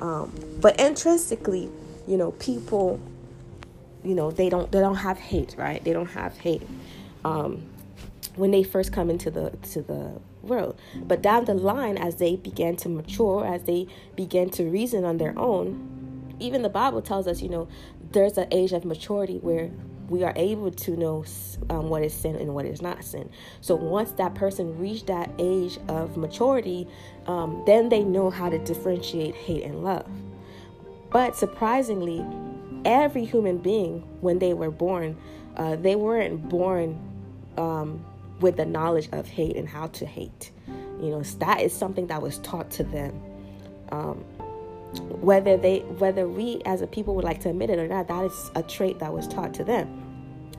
Um, 0.01 0.33
but 0.61 0.79
intrinsically, 0.79 1.71
you 2.07 2.17
know, 2.17 2.33
people, 2.33 3.01
you 4.05 4.15
know, 4.15 4.31
they 4.31 4.49
don't 4.49 4.71
they 4.71 4.81
don't 4.81 4.97
have 4.97 5.19
hate, 5.19 5.55
right? 5.59 5.83
They 5.83 5.93
don't 5.93 6.11
have 6.11 6.39
hate 6.39 6.63
um, 7.25 7.63
when 8.37 8.51
they 8.51 8.63
first 8.63 8.93
come 8.93 9.11
into 9.11 9.31
the 9.31 9.51
to 9.73 9.83
the 9.83 10.21
world. 10.43 10.79
But 10.97 11.23
down 11.23 11.45
the 11.45 11.55
line, 11.55 11.97
as 11.97 12.17
they 12.17 12.37
begin 12.37 12.77
to 12.77 12.89
mature, 12.89 13.47
as 13.47 13.65
they 13.65 13.87
begin 14.17 14.51
to 14.51 14.65
reason 14.65 15.05
on 15.05 15.19
their 15.19 15.39
own, 15.39 16.35
even 16.39 16.63
the 16.63 16.69
Bible 16.69 17.03
tells 17.03 17.27
us, 17.27 17.43
you 17.43 17.49
know, 17.49 17.69
there's 18.13 18.39
an 18.39 18.49
age 18.51 18.73
of 18.73 18.85
maturity 18.85 19.39
where 19.39 19.71
we 20.09 20.25
are 20.25 20.33
able 20.35 20.73
to 20.73 20.97
know 20.97 21.25
um, 21.71 21.89
what 21.89 22.03
is 22.03 22.13
sin 22.13 22.35
and 22.35 22.53
what 22.53 22.67
is 22.67 22.83
not 22.83 23.05
sin. 23.05 23.31
So 23.61 23.77
once 23.77 24.11
that 24.13 24.35
person 24.35 24.77
reached 24.77 25.07
that 25.07 25.31
age 25.39 25.79
of 25.89 26.17
maturity, 26.17 26.89
um, 27.27 27.63
then 27.65 27.89
they 27.89 28.03
know 28.03 28.29
how 28.29 28.49
to 28.49 28.59
differentiate 28.59 29.37
hate 29.37 29.63
and 29.63 29.85
love. 29.85 30.11
But 31.13 31.37
surprisingly, 31.37 32.27
every 32.85 33.25
human 33.25 33.59
being, 33.59 34.01
when 34.21 34.41
they 34.41 34.53
were 34.53 34.71
born, 34.71 35.17
uh, 35.57 35.77
they 35.77 35.95
weren't 35.95 36.49
born 36.49 36.99
um, 37.57 38.05
with 38.41 38.57
the 38.57 38.67
knowledge 38.67 39.09
of 39.13 39.29
hate 39.29 39.57
and 39.57 39.69
how 39.69 39.87
to 39.89 40.07
hate. 40.07 40.51
You 41.01 41.11
know, 41.11 41.23
that 41.23 41.61
is 41.61 41.73
something 41.73 42.09
that 42.09 42.21
was 42.21 42.39
taught 42.39 42.71
to 42.73 42.85
them. 42.85 43.21
Um, 43.91 44.25
whether 44.99 45.57
they 45.57 45.79
whether 45.99 46.29
we 46.29 46.61
as 46.65 46.83
a 46.83 46.87
people 46.87 47.15
would 47.15 47.25
like 47.25 47.41
to 47.41 47.49
admit 47.49 47.71
it 47.71 47.79
or 47.79 47.87
not 47.87 48.09
that 48.09 48.25
is 48.25 48.51
a 48.57 48.63
trait 48.63 48.99
that 48.99 49.13
was 49.13 49.29
taught 49.29 49.55
to 49.55 49.63
them 49.63 49.89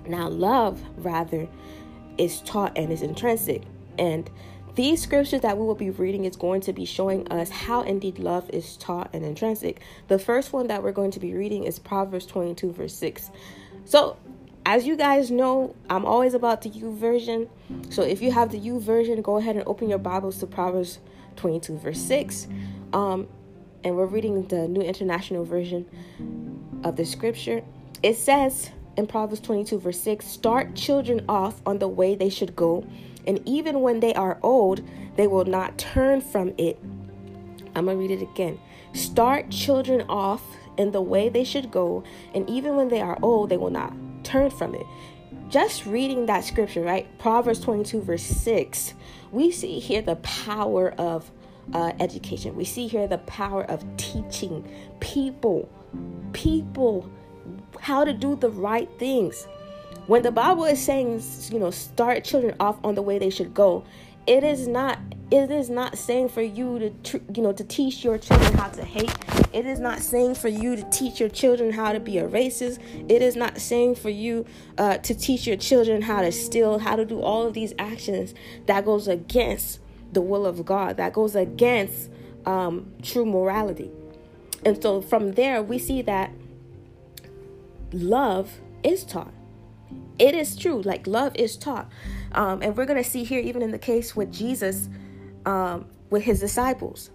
now 0.07 0.29
love 0.29 0.81
rather 0.97 1.47
is 2.17 2.39
taught 2.41 2.77
and 2.77 2.91
is 2.91 3.01
intrinsic 3.01 3.63
and 3.99 4.29
these 4.75 5.01
scriptures 5.01 5.41
that 5.41 5.57
we 5.57 5.65
will 5.65 5.75
be 5.75 5.89
reading 5.89 6.23
is 6.23 6.37
going 6.37 6.61
to 6.61 6.71
be 6.71 6.85
showing 6.85 7.27
us 7.27 7.49
how 7.49 7.81
indeed 7.81 8.19
love 8.19 8.49
is 8.51 8.77
taught 8.77 9.09
and 9.11 9.25
intrinsic 9.25 9.81
the 10.07 10.17
first 10.17 10.53
one 10.53 10.67
that 10.67 10.81
we're 10.81 10.93
going 10.93 11.11
to 11.11 11.19
be 11.19 11.33
reading 11.33 11.65
is 11.65 11.77
proverbs 11.77 12.25
22 12.25 12.71
verse 12.71 12.93
6 12.93 13.31
so 13.83 14.15
as 14.65 14.85
you 14.85 14.95
guys 14.95 15.31
know 15.31 15.75
i'm 15.89 16.05
always 16.05 16.33
about 16.33 16.61
the 16.61 16.69
YouVersion. 16.69 17.49
so 17.89 18.01
if 18.01 18.21
you 18.21 18.31
have 18.31 18.51
the 18.51 18.59
YouVersion, 18.59 19.21
go 19.23 19.37
ahead 19.37 19.55
and 19.55 19.65
open 19.67 19.89
your 19.89 19.99
bibles 19.99 20.37
to 20.39 20.47
proverbs 20.47 20.99
22 21.35 21.77
verse 21.77 21.99
6 22.01 22.47
um, 22.93 23.27
and 23.83 23.95
we're 23.95 24.05
reading 24.05 24.47
the 24.47 24.67
New 24.67 24.81
International 24.81 25.43
Version 25.43 25.85
of 26.83 26.95
the 26.95 27.05
scripture. 27.05 27.63
It 28.03 28.15
says 28.15 28.71
in 28.97 29.07
Proverbs 29.07 29.41
22, 29.41 29.79
verse 29.79 29.99
6 30.01 30.25
start 30.25 30.75
children 30.75 31.25
off 31.27 31.61
on 31.65 31.79
the 31.79 31.87
way 31.87 32.15
they 32.15 32.29
should 32.29 32.55
go, 32.55 32.85
and 33.25 33.41
even 33.47 33.81
when 33.81 33.99
they 33.99 34.13
are 34.13 34.39
old, 34.43 34.81
they 35.15 35.27
will 35.27 35.45
not 35.45 35.77
turn 35.77 36.21
from 36.21 36.53
it. 36.57 36.79
I'm 37.75 37.85
going 37.85 37.97
to 37.97 38.01
read 38.01 38.11
it 38.11 38.21
again. 38.21 38.59
Start 38.93 39.49
children 39.49 40.01
off 40.09 40.43
in 40.77 40.91
the 40.91 41.01
way 41.01 41.29
they 41.29 41.43
should 41.43 41.71
go, 41.71 42.03
and 42.33 42.49
even 42.49 42.75
when 42.75 42.89
they 42.89 43.01
are 43.01 43.17
old, 43.21 43.49
they 43.49 43.57
will 43.57 43.69
not 43.69 43.93
turn 44.23 44.49
from 44.49 44.75
it. 44.75 44.85
Just 45.49 45.85
reading 45.85 46.25
that 46.25 46.43
scripture, 46.43 46.81
right? 46.81 47.07
Proverbs 47.17 47.59
22, 47.59 48.01
verse 48.01 48.23
6, 48.23 48.93
we 49.31 49.51
see 49.51 49.79
here 49.79 50.01
the 50.01 50.17
power 50.17 50.91
of 50.97 51.31
uh, 51.73 51.93
education. 51.99 52.55
We 52.55 52.65
see 52.65 52.87
here 52.87 53.07
the 53.07 53.17
power 53.19 53.63
of 53.63 53.83
teaching 53.97 54.67
people, 54.99 55.69
people, 56.33 57.09
how 57.79 58.03
to 58.03 58.13
do 58.13 58.35
the 58.35 58.49
right 58.49 58.89
things. 58.97 59.47
When 60.07 60.23
the 60.23 60.31
Bible 60.31 60.65
is 60.65 60.81
saying, 60.81 61.21
you 61.51 61.59
know, 61.59 61.71
start 61.71 62.23
children 62.23 62.55
off 62.59 62.77
on 62.83 62.95
the 62.95 63.01
way 63.01 63.19
they 63.19 63.29
should 63.29 63.53
go, 63.53 63.83
it 64.27 64.43
is 64.43 64.67
not 64.67 64.99
it 65.31 65.49
is 65.49 65.69
not 65.69 65.97
saying 65.97 66.27
for 66.27 66.41
you 66.41 66.77
to 66.77 66.89
tr- 67.03 67.23
you 67.33 67.41
know 67.41 67.53
to 67.53 67.63
teach 67.63 68.03
your 68.03 68.17
children 68.17 68.53
how 68.53 68.67
to 68.67 68.83
hate 68.83 69.15
it 69.53 69.65
is 69.65 69.79
not 69.79 69.99
saying 69.99 70.35
for 70.35 70.49
you 70.49 70.75
to 70.75 70.83
teach 70.89 71.19
your 71.19 71.29
children 71.29 71.71
how 71.71 71.91
to 71.93 71.99
be 71.99 72.17
a 72.17 72.27
racist 72.27 72.79
it 73.09 73.21
is 73.21 73.35
not 73.35 73.59
saying 73.59 73.95
for 73.95 74.09
you 74.09 74.45
uh, 74.77 74.97
to 74.97 75.15
teach 75.15 75.47
your 75.47 75.57
children 75.57 76.01
how 76.01 76.21
to 76.21 76.31
steal 76.31 76.79
how 76.79 76.95
to 76.95 77.05
do 77.05 77.21
all 77.21 77.45
of 77.45 77.53
these 77.53 77.73
actions 77.79 78.33
that 78.65 78.85
goes 78.85 79.07
against 79.07 79.79
the 80.11 80.21
will 80.21 80.45
of 80.45 80.65
God, 80.65 80.97
that 80.97 81.13
goes 81.13 81.35
against 81.35 82.09
um, 82.45 82.91
true 83.01 83.25
morality. 83.25 83.91
And 84.65 84.81
so 84.81 85.01
from 85.01 85.33
there, 85.33 85.63
we 85.63 85.79
see 85.79 86.01
that 86.03 86.31
love 87.91 88.59
is 88.83 89.03
taught. 89.03 89.33
It 90.19 90.35
is 90.35 90.55
true, 90.55 90.81
like 90.81 91.07
love 91.07 91.35
is 91.35 91.57
taught. 91.57 91.89
Um, 92.33 92.61
and 92.61 92.75
we're 92.75 92.85
going 92.85 93.01
to 93.01 93.09
see 93.09 93.23
here, 93.23 93.39
even 93.39 93.61
in 93.61 93.71
the 93.71 93.79
case 93.79 94.15
with 94.15 94.31
Jesus, 94.31 94.89
um, 95.45 95.85
with 96.09 96.23
his 96.23 96.39
disciples. 96.39 97.09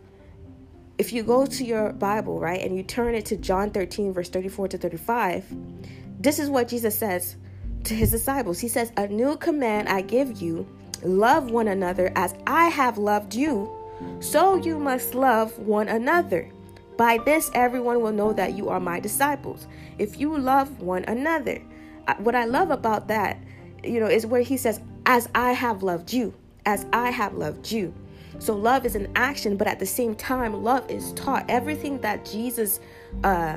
If 0.98 1.12
you 1.12 1.22
go 1.22 1.44
to 1.46 1.64
your 1.64 1.92
Bible, 1.92 2.40
right, 2.40 2.60
and 2.60 2.76
you 2.76 2.82
turn 2.82 3.14
it 3.14 3.26
to 3.26 3.36
John 3.36 3.70
13, 3.70 4.12
verse 4.12 4.28
34 4.30 4.68
to 4.68 4.78
35, 4.78 5.44
this 6.18 6.38
is 6.38 6.48
what 6.48 6.68
Jesus 6.68 6.98
says 6.98 7.36
to 7.84 7.94
his 7.94 8.10
disciples. 8.10 8.58
He 8.58 8.68
says, 8.68 8.92
A 8.96 9.06
new 9.06 9.36
command 9.36 9.88
I 9.88 10.00
give 10.00 10.40
you 10.40 10.66
Love 11.02 11.50
one 11.50 11.68
another 11.68 12.10
as 12.16 12.34
I 12.46 12.66
have 12.68 12.96
loved 12.96 13.34
you, 13.34 13.70
so 14.20 14.56
you 14.56 14.78
must 14.78 15.14
love 15.14 15.56
one 15.58 15.88
another. 15.88 16.50
By 16.96 17.18
this, 17.18 17.50
everyone 17.54 18.00
will 18.00 18.12
know 18.12 18.32
that 18.32 18.56
you 18.56 18.70
are 18.70 18.80
my 18.80 18.98
disciples, 18.98 19.66
if 19.98 20.18
you 20.18 20.36
love 20.36 20.80
one 20.80 21.04
another. 21.04 21.62
What 22.18 22.34
I 22.34 22.46
love 22.46 22.70
about 22.70 23.08
that, 23.08 23.38
you 23.84 24.00
know, 24.00 24.06
is 24.06 24.24
where 24.24 24.40
he 24.40 24.56
says, 24.56 24.80
As 25.06 25.28
I 25.34 25.52
have 25.52 25.84
loved 25.84 26.12
you, 26.12 26.34
as 26.66 26.84
I 26.92 27.10
have 27.10 27.34
loved 27.34 27.70
you. 27.70 27.94
So 28.40 28.54
love 28.54 28.84
is 28.84 28.96
an 28.96 29.08
action, 29.14 29.56
but 29.56 29.68
at 29.68 29.78
the 29.78 29.86
same 29.86 30.14
time, 30.14 30.62
love 30.62 30.90
is 30.90 31.12
taught. 31.12 31.46
Everything 31.48 32.00
that 32.00 32.24
Jesus 32.24 32.80
uh, 33.24 33.56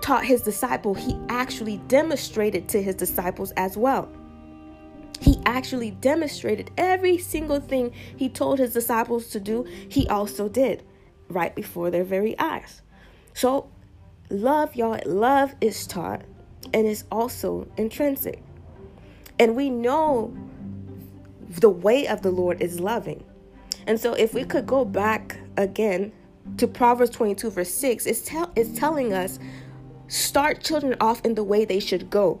taught 0.00 0.24
his 0.24 0.40
disciple, 0.40 0.94
he 0.94 1.18
actually 1.28 1.78
demonstrated 1.88 2.68
to 2.68 2.82
his 2.82 2.94
disciples 2.94 3.50
as 3.56 3.76
well. 3.76 4.08
He 5.20 5.40
actually 5.46 5.90
demonstrated 5.90 6.70
every 6.78 7.18
single 7.18 7.60
thing 7.60 7.92
he 8.16 8.28
told 8.28 8.60
his 8.60 8.72
disciples 8.72 9.28
to 9.30 9.40
do, 9.40 9.64
he 9.88 10.06
also 10.08 10.48
did 10.48 10.84
right 11.28 11.54
before 11.54 11.90
their 11.90 12.04
very 12.04 12.38
eyes. 12.38 12.82
So, 13.34 13.68
love, 14.30 14.76
y'all, 14.76 15.00
love 15.04 15.54
is 15.60 15.86
taught 15.88 16.22
and 16.72 16.86
is 16.86 17.04
also 17.10 17.66
intrinsic. 17.76 18.42
And 19.40 19.56
we 19.56 19.70
know 19.70 20.36
the 21.48 21.70
way 21.70 22.06
of 22.06 22.22
the 22.22 22.30
Lord 22.30 22.60
is 22.60 22.80
loving. 22.80 23.24
And 23.86 23.98
so, 23.98 24.12
if 24.14 24.34
we 24.34 24.44
could 24.44 24.66
go 24.66 24.84
back 24.84 25.38
again 25.56 26.12
to 26.56 26.66
Proverbs 26.66 27.10
22, 27.10 27.50
verse 27.50 27.72
6, 27.72 28.06
it's, 28.06 28.20
tell, 28.20 28.50
it's 28.54 28.78
telling 28.78 29.12
us 29.12 29.38
start 30.08 30.62
children 30.62 30.96
off 31.00 31.24
in 31.24 31.34
the 31.34 31.44
way 31.44 31.64
they 31.64 31.80
should 31.80 32.10
go 32.10 32.40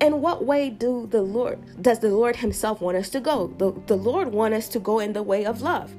in 0.00 0.20
what 0.20 0.44
way 0.44 0.70
do 0.70 1.06
the 1.10 1.22
Lord 1.22 1.58
does 1.82 2.00
the 2.00 2.08
Lord 2.08 2.36
himself 2.36 2.80
want 2.80 2.96
us 2.96 3.08
to 3.10 3.20
go? 3.20 3.48
The, 3.58 3.72
the 3.86 3.96
Lord 3.96 4.32
want 4.32 4.54
us 4.54 4.68
to 4.68 4.78
go 4.78 4.98
in 4.98 5.12
the 5.12 5.22
way 5.22 5.44
of 5.44 5.62
love. 5.62 5.94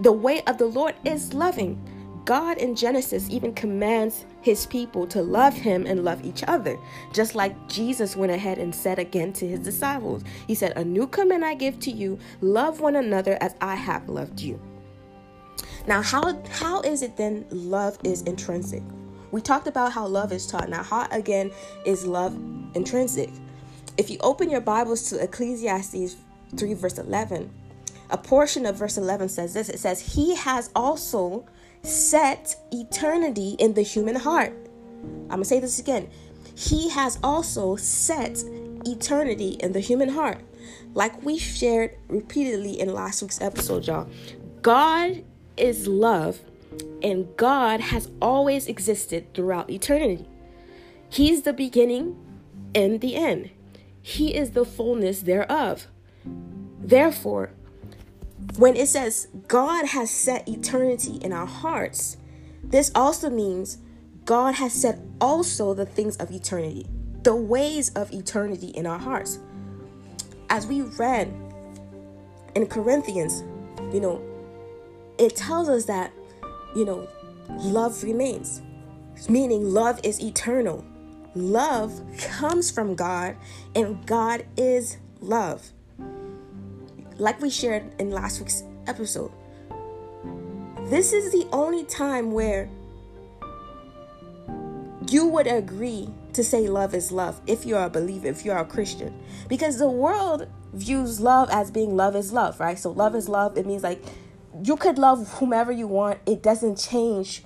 The 0.00 0.12
way 0.12 0.42
of 0.42 0.58
the 0.58 0.66
Lord 0.66 0.94
is 1.04 1.34
loving. 1.34 1.78
God 2.30 2.58
in 2.58 2.76
Genesis 2.76 3.28
even 3.28 3.52
commands 3.52 4.24
his 4.40 4.64
people 4.64 5.04
to 5.08 5.20
love 5.20 5.52
him 5.52 5.84
and 5.84 6.04
love 6.04 6.24
each 6.24 6.44
other. 6.46 6.78
Just 7.12 7.34
like 7.34 7.56
Jesus 7.66 8.14
went 8.14 8.30
ahead 8.30 8.58
and 8.58 8.72
said 8.72 9.00
again 9.00 9.32
to 9.32 9.48
his 9.48 9.58
disciples. 9.58 10.22
He 10.46 10.54
said, 10.54 10.76
"A 10.76 10.84
new 10.84 11.08
command 11.08 11.44
I 11.44 11.54
give 11.54 11.80
to 11.80 11.90
you, 11.90 12.20
love 12.40 12.80
one 12.80 12.94
another 12.94 13.36
as 13.40 13.56
I 13.60 13.74
have 13.74 14.08
loved 14.08 14.40
you." 14.40 14.60
Now, 15.88 16.02
how 16.02 16.40
how 16.50 16.82
is 16.82 17.02
it 17.02 17.16
then 17.16 17.46
love 17.50 17.98
is 18.04 18.22
intrinsic? 18.22 18.84
We 19.32 19.40
talked 19.40 19.66
about 19.66 19.90
how 19.90 20.06
love 20.06 20.32
is 20.32 20.46
taught. 20.46 20.68
Now, 20.68 20.84
how 20.84 21.08
again 21.10 21.50
is 21.84 22.06
love 22.06 22.36
intrinsic? 22.74 23.30
If 23.98 24.08
you 24.08 24.18
open 24.20 24.50
your 24.50 24.60
Bibles 24.60 25.10
to 25.10 25.20
Ecclesiastes 25.20 26.14
3, 26.56 26.74
verse 26.74 26.96
11, 26.96 27.50
a 28.08 28.18
portion 28.18 28.66
of 28.66 28.76
verse 28.76 28.96
11 28.96 29.30
says 29.30 29.52
this 29.52 29.68
it 29.68 29.80
says, 29.80 30.14
He 30.14 30.36
has 30.36 30.70
also 30.76 31.44
set 31.82 32.56
eternity 32.72 33.56
in 33.58 33.74
the 33.74 33.82
human 33.82 34.16
heart. 34.16 34.52
I'm 35.02 35.28
going 35.28 35.42
to 35.42 35.44
say 35.46 35.60
this 35.60 35.78
again. 35.78 36.08
He 36.54 36.90
has 36.90 37.18
also 37.22 37.76
set 37.76 38.42
eternity 38.84 39.56
in 39.60 39.72
the 39.72 39.80
human 39.80 40.10
heart. 40.10 40.40
Like 40.94 41.22
we 41.22 41.38
shared 41.38 41.96
repeatedly 42.08 42.78
in 42.78 42.92
last 42.92 43.22
week's 43.22 43.40
episode, 43.40 43.86
y'all. 43.86 44.08
God 44.62 45.24
is 45.56 45.86
love 45.86 46.40
and 47.02 47.28
God 47.36 47.80
has 47.80 48.10
always 48.20 48.66
existed 48.66 49.32
throughout 49.34 49.70
eternity. 49.70 50.26
He's 51.08 51.42
the 51.42 51.52
beginning 51.52 52.16
and 52.74 53.00
the 53.00 53.16
end, 53.16 53.50
He 54.00 54.34
is 54.34 54.50
the 54.50 54.64
fullness 54.64 55.22
thereof. 55.22 55.88
Therefore, 56.78 57.50
when 58.56 58.76
it 58.76 58.88
says 58.88 59.28
God 59.48 59.86
has 59.86 60.10
set 60.10 60.48
eternity 60.48 61.16
in 61.16 61.32
our 61.32 61.46
hearts, 61.46 62.16
this 62.62 62.90
also 62.94 63.30
means 63.30 63.78
God 64.24 64.54
has 64.56 64.72
set 64.72 64.98
also 65.20 65.74
the 65.74 65.86
things 65.86 66.16
of 66.16 66.30
eternity. 66.30 66.86
the 67.22 67.34
ways 67.34 67.90
of 67.90 68.12
eternity 68.12 68.68
in 68.68 68.86
our 68.86 68.98
hearts. 68.98 69.38
As 70.48 70.66
we 70.66 70.82
read 70.82 71.28
in 72.54 72.66
Corinthians, 72.66 73.42
you 73.92 74.00
know, 74.00 74.22
it 75.18 75.36
tells 75.36 75.68
us 75.68 75.84
that, 75.86 76.12
you 76.74 76.84
know, 76.84 77.06
love 77.48 78.02
remains, 78.02 78.62
meaning 79.28 79.64
love 79.64 80.00
is 80.02 80.20
eternal. 80.20 80.84
Love 81.34 82.00
comes 82.18 82.70
from 82.70 82.94
God, 82.94 83.36
and 83.76 84.04
God 84.06 84.44
is 84.56 84.96
love. 85.20 85.70
Like 87.20 87.42
we 87.42 87.50
shared 87.50 87.84
in 88.00 88.10
last 88.10 88.40
week's 88.40 88.64
episode, 88.86 89.30
this 90.88 91.12
is 91.12 91.30
the 91.32 91.46
only 91.52 91.84
time 91.84 92.32
where 92.32 92.66
you 95.06 95.26
would 95.26 95.46
agree 95.46 96.08
to 96.32 96.42
say 96.42 96.66
love 96.66 96.94
is 96.94 97.12
love 97.12 97.38
if 97.46 97.66
you're 97.66 97.84
a 97.84 97.90
believer, 97.90 98.28
if 98.28 98.42
you're 98.42 98.56
a 98.56 98.64
Christian. 98.64 99.14
Because 99.50 99.78
the 99.78 99.90
world 99.90 100.46
views 100.72 101.20
love 101.20 101.50
as 101.50 101.70
being 101.70 101.94
love 101.94 102.16
is 102.16 102.32
love, 102.32 102.58
right? 102.58 102.78
So 102.78 102.90
love 102.90 103.14
is 103.14 103.28
love. 103.28 103.58
It 103.58 103.66
means 103.66 103.82
like 103.82 104.02
you 104.64 104.78
could 104.78 104.96
love 104.96 105.30
whomever 105.34 105.70
you 105.70 105.88
want, 105.88 106.20
it 106.24 106.42
doesn't 106.42 106.78
change 106.78 107.44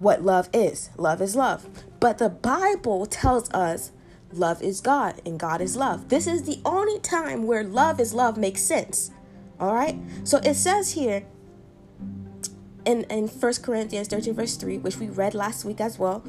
what 0.00 0.22
love 0.22 0.48
is. 0.52 0.90
Love 0.98 1.22
is 1.22 1.36
love. 1.36 1.68
But 2.00 2.18
the 2.18 2.28
Bible 2.28 3.06
tells 3.06 3.48
us 3.52 3.92
love 4.34 4.62
is 4.62 4.80
God 4.80 5.20
and 5.24 5.38
God 5.38 5.60
is 5.60 5.76
love. 5.76 6.08
This 6.08 6.26
is 6.26 6.42
the 6.42 6.60
only 6.64 6.98
time 7.00 7.46
where 7.46 7.64
love 7.64 8.00
is 8.00 8.14
love 8.14 8.36
makes 8.36 8.62
sense. 8.62 9.10
All 9.60 9.74
right? 9.74 9.98
So 10.24 10.38
it 10.38 10.54
says 10.54 10.92
here 10.92 11.24
in, 12.84 13.04
in 13.04 13.28
1 13.28 13.54
Corinthians 13.62 14.08
13, 14.08 14.34
verse 14.34 14.56
3, 14.56 14.78
which 14.78 14.96
we 14.96 15.08
read 15.08 15.34
last 15.34 15.64
week 15.64 15.80
as 15.80 15.98
well, 15.98 16.24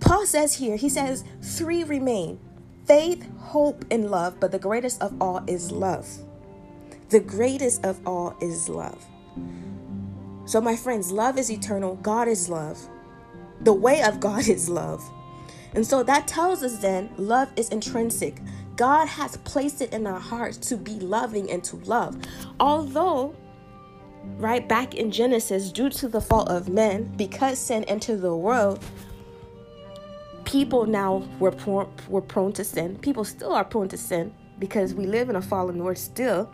Paul 0.00 0.26
says 0.26 0.54
here, 0.54 0.76
he 0.76 0.88
says, 0.88 1.24
three 1.40 1.84
remain 1.84 2.38
faith, 2.84 3.24
hope, 3.38 3.84
and 3.90 4.10
love, 4.10 4.40
but 4.40 4.50
the 4.50 4.58
greatest 4.58 5.00
of 5.00 5.14
all 5.22 5.42
is 5.46 5.70
love. 5.70 6.08
The 7.10 7.20
greatest 7.20 7.84
of 7.84 8.04
all 8.06 8.36
is 8.40 8.68
love. 8.68 9.06
So, 10.44 10.60
my 10.60 10.74
friends, 10.74 11.12
love 11.12 11.38
is 11.38 11.50
eternal, 11.50 11.94
God 11.96 12.26
is 12.26 12.48
love. 12.48 12.88
The 13.60 13.72
way 13.72 14.02
of 14.02 14.18
God 14.18 14.48
is 14.48 14.68
love. 14.68 15.08
And 15.74 15.86
so 15.86 16.02
that 16.02 16.28
tells 16.28 16.62
us 16.62 16.78
then 16.78 17.10
love 17.16 17.50
is 17.56 17.68
intrinsic. 17.70 18.36
God 18.76 19.06
has 19.06 19.36
placed 19.38 19.80
it 19.80 19.92
in 19.92 20.06
our 20.06 20.20
hearts 20.20 20.56
to 20.68 20.76
be 20.76 20.98
loving 20.98 21.50
and 21.50 21.62
to 21.64 21.76
love. 21.76 22.16
Although, 22.58 23.34
right 24.36 24.66
back 24.68 24.94
in 24.94 25.10
Genesis, 25.10 25.72
due 25.72 25.90
to 25.90 26.08
the 26.08 26.20
fault 26.20 26.48
of 26.48 26.68
men, 26.68 27.12
because 27.16 27.58
sin 27.58 27.84
entered 27.84 28.22
the 28.22 28.34
world, 28.34 28.82
people 30.44 30.86
now 30.86 31.26
were, 31.38 31.54
were 32.08 32.20
prone 32.20 32.52
to 32.54 32.64
sin. 32.64 32.96
People 32.98 33.24
still 33.24 33.52
are 33.52 33.64
prone 33.64 33.88
to 33.88 33.96
sin 33.96 34.34
because 34.58 34.94
we 34.94 35.06
live 35.06 35.28
in 35.28 35.36
a 35.36 35.42
fallen 35.42 35.82
world 35.82 35.98
still. 35.98 36.52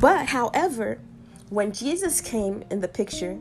But, 0.00 0.26
however, 0.26 1.00
when 1.50 1.72
Jesus 1.72 2.20
came 2.20 2.62
in 2.70 2.80
the 2.80 2.88
picture, 2.88 3.38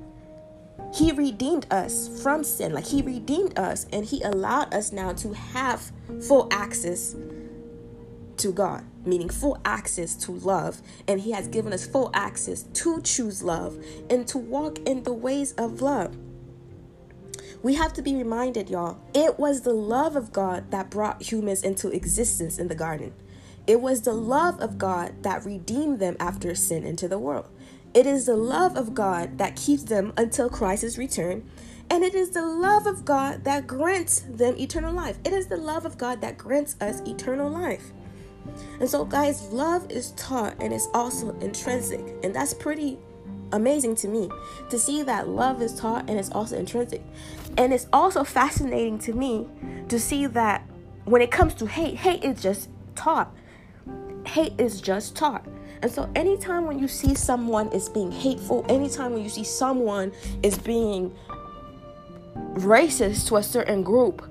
he 0.94 1.12
redeemed 1.12 1.68
us 1.72 2.22
from 2.22 2.44
sin. 2.44 2.74
Like 2.74 2.86
he 2.86 3.02
redeemed 3.02 3.58
us 3.58 3.86
and 3.92 4.06
he 4.06 4.22
allowed 4.24 4.74
us 4.74 4.92
now 4.92 5.14
to 5.14 5.34
have 5.34 5.92
full 6.28 6.48
access 6.52 7.16
to 8.38 8.52
God, 8.52 8.86
meaning 9.06 9.30
full 9.30 9.58
access 9.66 10.16
to 10.16 10.32
love. 10.32 10.82
And 11.08 11.22
he 11.22 11.32
has 11.32 11.48
given 11.48 11.74
us 11.74 11.86
full 11.86 12.10
access 12.14 12.64
to 12.64 13.02
choose 13.02 13.44
love 13.44 13.84
and 14.10 14.28
to 14.28 14.38
walk 14.38 14.80
in 14.80 15.04
the 15.04 15.14
ways 15.14 15.54
of 15.54 15.82
love. 15.82 16.16
We 17.64 17.74
have 17.76 17.94
to 17.94 18.02
be 18.02 18.16
reminded, 18.16 18.70
y'all, 18.70 19.00
it 19.14 19.40
was 19.40 19.62
the 19.62 19.74
love 19.74 20.16
of 20.16 20.32
God 20.32 20.70
that 20.72 20.92
brought 20.92 21.22
humans 21.24 21.64
into 21.64 21.90
existence 21.90 22.60
in 22.60 22.68
the 22.68 22.76
garden. 22.76 23.14
It 23.66 23.82
was 23.82 24.04
the 24.04 24.14
love 24.14 24.62
of 24.62 24.78
God 24.78 25.24
that 25.24 25.44
redeemed 25.44 26.00
them 26.00 26.16
after 26.20 26.54
sin 26.56 26.86
into 26.86 27.08
the 27.08 27.20
world. 27.20 27.50
It 27.94 28.06
is 28.06 28.26
the 28.26 28.36
love 28.36 28.78
of 28.78 28.94
God 28.94 29.38
that 29.38 29.56
keeps 29.56 29.84
them 29.84 30.14
until 30.18 30.50
Christ's 30.50 30.98
return. 30.98 31.50
And 31.90 32.04
it 32.04 32.14
is 32.14 32.32
the 32.32 32.46
love 32.46 32.86
of 32.86 33.06
God 33.06 33.46
that 33.46 33.66
grants 33.66 34.22
them 34.30 34.58
eternal 34.58 34.94
life. 34.94 35.18
It 35.24 35.34
is 35.34 35.48
the 35.48 35.58
love 35.58 35.86
of 35.86 35.98
God 35.98 36.22
that 36.22 36.38
grants 36.38 36.76
us 36.82 37.02
eternal 37.02 37.50
life. 37.50 37.92
And 38.80 38.90
so, 38.90 39.06
guys, 39.06 39.50
love 39.52 39.90
is 39.90 40.12
taught 40.12 40.56
and 40.62 40.74
it's 40.74 40.88
also 40.94 41.38
intrinsic. 41.40 42.02
And 42.24 42.36
that's 42.36 42.54
pretty 42.54 42.98
amazing 43.54 43.96
to 43.96 44.08
me 44.08 44.30
to 44.70 44.78
see 44.78 45.04
that 45.04 45.30
love 45.30 45.62
is 45.62 45.80
taught 45.80 46.10
and 46.10 46.20
it's 46.20 46.32
also 46.32 46.58
intrinsic. 46.58 47.02
And 47.58 47.74
it's 47.74 47.88
also 47.94 48.24
fascinating 48.24 49.00
to 49.00 49.14
me 49.14 49.48
to 49.88 50.00
see 50.00 50.26
that 50.28 50.68
when 51.06 51.22
it 51.22 51.32
comes 51.32 51.54
to 51.56 51.66
hate, 51.66 51.96
hate 51.96 52.24
is 52.24 52.42
just 52.42 52.70
taught. 52.96 53.34
Hate 54.26 54.54
is 54.58 54.82
just 54.82 55.16
taught. 55.16 55.46
And 55.82 55.92
so 55.92 56.10
anytime 56.16 56.66
when 56.66 56.80
you 56.80 56.88
see 56.88 57.14
someone 57.14 57.72
is 57.72 57.90
being 57.90 58.12
hateful, 58.12 58.66
anytime 58.70 59.14
when 59.14 59.24
you 59.24 59.30
see 59.30 59.44
someone 59.44 60.12
is 60.42 60.58
being 60.58 61.14
racist 62.54 63.28
to 63.28 63.38
a 63.38 63.44
certain 63.44 63.84
group, 63.84 64.28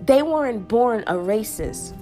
they 0.00 0.22
weren't 0.22 0.66
born 0.68 1.04
a 1.06 1.14
racist. 1.14 1.96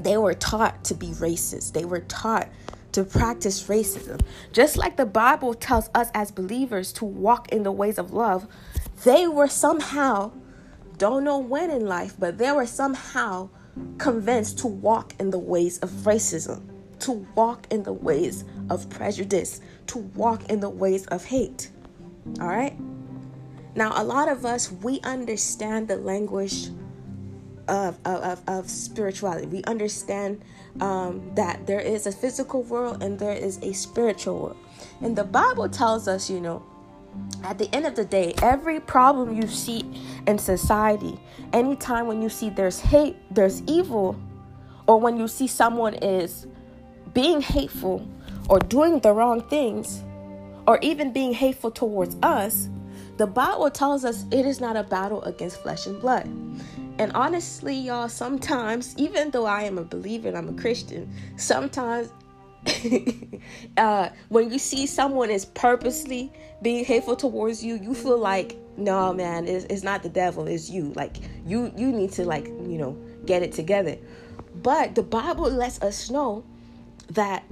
They 0.00 0.16
were 0.16 0.34
taught 0.34 0.84
to 0.84 0.94
be 0.94 1.08
racist. 1.08 1.72
They 1.72 1.84
were 1.84 2.00
taught 2.00 2.48
to 2.92 3.04
practice 3.04 3.64
racism. 3.64 4.20
Just 4.52 4.76
like 4.76 4.96
the 4.96 5.06
Bible 5.06 5.54
tells 5.54 5.90
us 5.94 6.08
as 6.14 6.30
believers 6.30 6.92
to 6.94 7.04
walk 7.04 7.52
in 7.52 7.64
the 7.64 7.72
ways 7.72 7.98
of 7.98 8.12
love, 8.12 8.46
they 9.04 9.26
were 9.26 9.48
somehow, 9.48 10.30
don't 10.96 11.24
know 11.24 11.38
when 11.38 11.70
in 11.70 11.86
life, 11.86 12.14
but 12.18 12.38
they 12.38 12.52
were 12.52 12.66
somehow 12.66 13.50
convinced 13.98 14.58
to 14.60 14.66
walk 14.68 15.14
in 15.18 15.30
the 15.30 15.38
ways 15.38 15.78
of 15.78 15.90
racism 15.90 16.75
to 17.00 17.12
walk 17.34 17.66
in 17.70 17.82
the 17.82 17.92
ways 17.92 18.44
of 18.70 18.88
prejudice, 18.90 19.60
to 19.88 19.98
walk 19.98 20.48
in 20.50 20.60
the 20.60 20.70
ways 20.70 21.06
of 21.06 21.24
hate. 21.24 21.70
All 22.40 22.48
right? 22.48 22.76
Now, 23.74 23.92
a 23.94 24.04
lot 24.04 24.28
of 24.28 24.44
us, 24.46 24.72
we 24.72 25.00
understand 25.00 25.88
the 25.88 25.96
language 25.96 26.68
of, 27.68 27.98
of, 28.04 28.42
of 28.48 28.70
spirituality. 28.70 29.46
We 29.46 29.62
understand 29.64 30.42
um, 30.80 31.30
that 31.34 31.66
there 31.66 31.80
is 31.80 32.06
a 32.06 32.12
physical 32.12 32.62
world 32.62 33.02
and 33.02 33.18
there 33.18 33.32
is 33.32 33.58
a 33.58 33.72
spiritual 33.72 34.38
world. 34.38 34.56
And 35.02 35.16
the 35.16 35.24
Bible 35.24 35.68
tells 35.68 36.08
us, 36.08 36.30
you 36.30 36.40
know, 36.40 36.64
at 37.42 37.58
the 37.58 37.74
end 37.74 37.86
of 37.86 37.96
the 37.96 38.04
day, 38.04 38.34
every 38.42 38.80
problem 38.80 39.34
you 39.34 39.46
see 39.46 39.84
in 40.26 40.38
society, 40.38 41.18
anytime 41.52 42.06
when 42.06 42.22
you 42.22 42.28
see 42.28 42.50
there's 42.50 42.80
hate, 42.80 43.16
there's 43.30 43.62
evil, 43.66 44.18
or 44.86 45.00
when 45.00 45.16
you 45.16 45.28
see 45.28 45.46
someone 45.46 45.94
is 45.94 46.46
being 47.16 47.40
hateful 47.40 48.06
or 48.50 48.58
doing 48.58 49.00
the 49.00 49.10
wrong 49.10 49.40
things 49.48 50.02
or 50.66 50.78
even 50.82 51.14
being 51.14 51.32
hateful 51.32 51.70
towards 51.70 52.14
us, 52.22 52.68
the 53.16 53.26
Bible 53.26 53.70
tells 53.70 54.04
us 54.04 54.26
it 54.30 54.44
is 54.44 54.60
not 54.60 54.76
a 54.76 54.82
battle 54.82 55.22
against 55.22 55.62
flesh 55.62 55.86
and 55.86 55.98
blood. 55.98 56.26
And 56.98 57.10
honestly, 57.14 57.74
y'all, 57.74 58.10
sometimes, 58.10 58.94
even 58.98 59.30
though 59.30 59.46
I 59.46 59.62
am 59.62 59.78
a 59.78 59.84
believer 59.84 60.28
and 60.28 60.36
I'm 60.36 60.50
a 60.50 60.60
Christian, 60.60 61.10
sometimes 61.36 62.12
uh, 63.78 64.10
when 64.28 64.50
you 64.50 64.58
see 64.58 64.86
someone 64.86 65.30
is 65.30 65.46
purposely 65.46 66.30
being 66.60 66.84
hateful 66.84 67.16
towards 67.16 67.64
you, 67.64 67.76
you 67.76 67.94
feel 67.94 68.18
like, 68.18 68.58
no, 68.76 69.14
man, 69.14 69.48
it's, 69.48 69.64
it's 69.70 69.82
not 69.82 70.02
the 70.02 70.10
devil, 70.10 70.46
it's 70.46 70.68
you. 70.68 70.92
Like 70.94 71.16
you, 71.46 71.72
you 71.78 71.92
need 71.92 72.12
to 72.12 72.26
like, 72.26 72.48
you 72.48 72.76
know, 72.76 72.94
get 73.24 73.42
it 73.42 73.52
together. 73.52 73.96
But 74.62 74.94
the 74.94 75.02
Bible 75.02 75.50
lets 75.50 75.80
us 75.80 76.10
know 76.10 76.44
that 77.08 77.44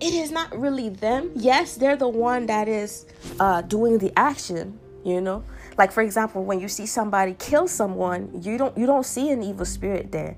it 0.00 0.14
is 0.14 0.30
not 0.30 0.56
really 0.58 0.88
them. 0.88 1.30
Yes, 1.34 1.76
they're 1.76 1.96
the 1.96 2.08
one 2.08 2.46
that 2.46 2.68
is 2.68 3.06
uh, 3.40 3.62
doing 3.62 3.98
the 3.98 4.12
action, 4.18 4.78
you 5.04 5.20
know. 5.20 5.44
Like 5.78 5.92
for 5.92 6.02
example, 6.02 6.44
when 6.44 6.60
you 6.60 6.68
see 6.68 6.86
somebody 6.86 7.34
kill 7.38 7.68
someone, 7.68 8.42
you 8.42 8.58
don't 8.58 8.76
you 8.76 8.86
don't 8.86 9.06
see 9.06 9.30
an 9.30 9.42
evil 9.42 9.64
spirit 9.64 10.12
there. 10.12 10.36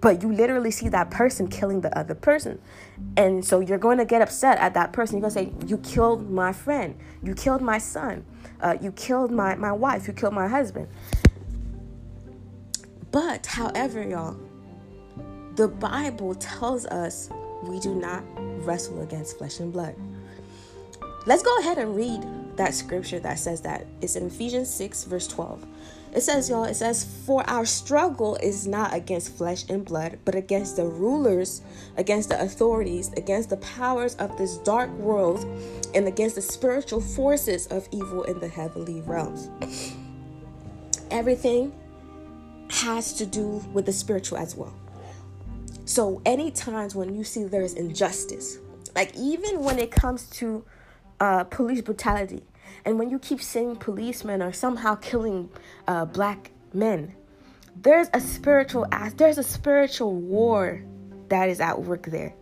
But 0.00 0.22
you 0.22 0.32
literally 0.32 0.70
see 0.70 0.88
that 0.90 1.10
person 1.10 1.48
killing 1.48 1.80
the 1.80 1.96
other 1.98 2.14
person. 2.14 2.60
And 3.16 3.44
so 3.44 3.58
you're 3.58 3.78
going 3.78 3.98
to 3.98 4.04
get 4.04 4.22
upset 4.22 4.58
at 4.58 4.74
that 4.74 4.92
person. 4.92 5.16
You're 5.16 5.28
going 5.28 5.48
to 5.48 5.52
say, 5.52 5.66
You 5.66 5.78
killed 5.78 6.30
my 6.30 6.52
friend. 6.52 6.94
You 7.22 7.34
killed 7.34 7.62
my 7.62 7.78
son. 7.78 8.24
Uh, 8.60 8.76
you 8.80 8.92
killed 8.92 9.32
my, 9.32 9.56
my 9.56 9.72
wife. 9.72 10.06
You 10.06 10.12
killed 10.12 10.34
my 10.34 10.46
husband. 10.46 10.86
But, 13.10 13.46
however, 13.46 14.02
y'all, 14.02 14.36
the 15.56 15.66
Bible 15.66 16.34
tells 16.36 16.86
us 16.86 17.30
we 17.62 17.80
do 17.80 17.94
not 17.94 18.22
wrestle 18.64 19.00
against 19.02 19.38
flesh 19.38 19.60
and 19.60 19.72
blood. 19.72 19.94
Let's 21.26 21.42
go 21.42 21.58
ahead 21.58 21.78
and 21.78 21.94
read 21.94 22.24
that 22.56 22.74
scripture 22.74 23.20
that 23.20 23.38
says 23.38 23.60
that. 23.62 23.86
It's 24.00 24.16
in 24.16 24.26
Ephesians 24.26 24.72
6, 24.72 25.04
verse 25.04 25.28
12. 25.28 25.66
It 26.14 26.22
says, 26.22 26.48
y'all, 26.48 26.64
it 26.64 26.74
says, 26.74 27.04
For 27.26 27.48
our 27.48 27.66
struggle 27.66 28.36
is 28.36 28.66
not 28.66 28.94
against 28.94 29.36
flesh 29.36 29.68
and 29.68 29.84
blood, 29.84 30.18
but 30.24 30.34
against 30.34 30.76
the 30.76 30.86
rulers, 30.86 31.60
against 31.96 32.30
the 32.30 32.40
authorities, 32.40 33.12
against 33.12 33.50
the 33.50 33.58
powers 33.58 34.14
of 34.16 34.36
this 34.38 34.56
dark 34.58 34.90
world, 34.92 35.44
and 35.94 36.08
against 36.08 36.36
the 36.36 36.42
spiritual 36.42 37.00
forces 37.00 37.66
of 37.66 37.86
evil 37.92 38.22
in 38.24 38.40
the 38.40 38.48
heavenly 38.48 39.02
realms. 39.02 39.50
Everything 41.10 41.72
has 42.70 43.12
to 43.14 43.26
do 43.26 43.62
with 43.72 43.86
the 43.86 43.92
spiritual 43.92 44.38
as 44.38 44.56
well. 44.56 44.74
So, 45.88 46.20
any 46.26 46.50
times 46.50 46.94
when 46.94 47.14
you 47.14 47.24
see 47.24 47.44
there's 47.44 47.72
injustice, 47.72 48.58
like 48.94 49.16
even 49.16 49.64
when 49.64 49.78
it 49.78 49.90
comes 49.90 50.28
to 50.32 50.62
uh, 51.18 51.44
police 51.44 51.80
brutality, 51.80 52.44
and 52.84 52.98
when 52.98 53.08
you 53.08 53.18
keep 53.18 53.40
seeing 53.40 53.74
policemen 53.74 54.42
are 54.42 54.52
somehow 54.52 54.96
killing 54.96 55.48
uh, 55.86 56.04
black 56.04 56.50
men, 56.74 57.14
there's 57.74 58.10
a 58.12 58.20
spiritual 58.20 58.86
there's 59.16 59.38
a 59.38 59.42
spiritual 59.42 60.14
war 60.14 60.82
that 61.30 61.48
is 61.48 61.58
at 61.58 61.80
work 61.80 62.04
there. 62.08 62.34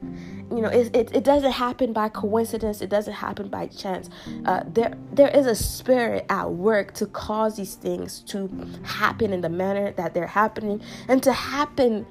You 0.50 0.62
know, 0.62 0.68
it, 0.68 0.94
it, 0.96 1.14
it 1.14 1.22
doesn't 1.22 1.52
happen 1.52 1.92
by 1.92 2.08
coincidence. 2.08 2.82
It 2.82 2.90
doesn't 2.90 3.14
happen 3.14 3.48
by 3.48 3.68
chance. 3.68 4.10
Uh, 4.44 4.64
there 4.66 4.94
there 5.12 5.28
is 5.30 5.46
a 5.46 5.54
spirit 5.54 6.26
at 6.30 6.50
work 6.50 6.94
to 6.94 7.06
cause 7.06 7.56
these 7.56 7.76
things 7.76 8.22
to 8.22 8.50
happen 8.82 9.32
in 9.32 9.40
the 9.40 9.48
manner 9.48 9.92
that 9.92 10.14
they're 10.14 10.26
happening 10.26 10.82
and 11.06 11.22
to 11.22 11.32
happen 11.32 12.06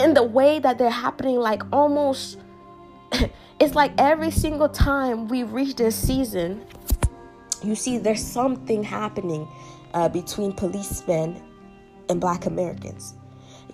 in 0.00 0.14
the 0.14 0.22
way 0.22 0.58
that 0.58 0.78
they're 0.78 0.90
happening. 0.90 1.36
Like 1.36 1.62
almost, 1.72 2.38
it's 3.60 3.74
like 3.74 3.92
every 3.98 4.30
single 4.30 4.68
time 4.68 5.28
we 5.28 5.42
reach 5.42 5.76
this 5.76 5.96
season, 5.96 6.64
you 7.62 7.74
see 7.74 7.98
there's 7.98 8.24
something 8.24 8.82
happening 8.82 9.46
uh, 9.94 10.08
between 10.08 10.52
policemen 10.52 11.42
and 12.08 12.20
Black 12.20 12.46
Americans 12.46 13.14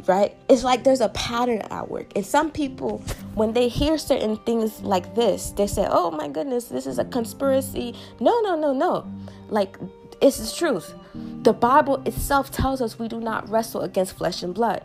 right? 0.07 0.37
It's 0.49 0.63
like 0.65 0.85
there's 0.85 1.01
a 1.01 1.09
pattern 1.11 1.63
at 1.71 1.91
work. 1.91 2.13
And 2.17 2.25
some 2.25 2.51
people, 2.51 2.99
when 3.35 3.53
they 3.53 3.69
hear 3.69 3.99
certain 3.99 4.37
things 4.39 4.81
like 4.83 5.15
this, 5.15 5.51
they 5.51 5.67
say, 5.67 5.87
oh 5.89 6.11
my 6.11 6.29
goodness, 6.29 6.67
this 6.67 6.87
is 6.87 6.99
a 6.99 7.05
conspiracy. 7.05 7.95
No, 8.21 8.41
no, 8.41 8.57
no, 8.57 8.73
no. 8.73 9.11
Like, 9.49 9.77
it's 10.21 10.39
the 10.39 10.57
truth. 10.57 10.95
The 11.43 11.53
Bible 11.53 12.03
itself 12.07 12.51
tells 12.51 12.81
us 12.81 12.99
we 12.99 13.09
do 13.09 13.21
not 13.21 13.49
wrestle 13.49 13.83
against 13.83 14.17
flesh 14.17 14.43
and 14.43 14.55
blood, 14.55 14.85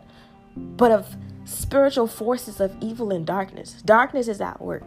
but 0.56 0.90
of 0.90 1.16
spiritual 1.44 2.06
forces 2.06 2.60
of 2.60 2.74
evil 2.80 3.12
and 3.12 3.26
darkness. 3.26 3.82
Darkness 3.82 4.28
is 4.28 4.40
at 4.40 4.60
work. 4.60 4.84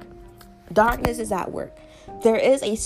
Darkness 0.73 1.19
is 1.19 1.31
at 1.31 1.51
work 1.51 1.77
there 2.23 2.37
is 2.37 2.61
a, 2.63 2.77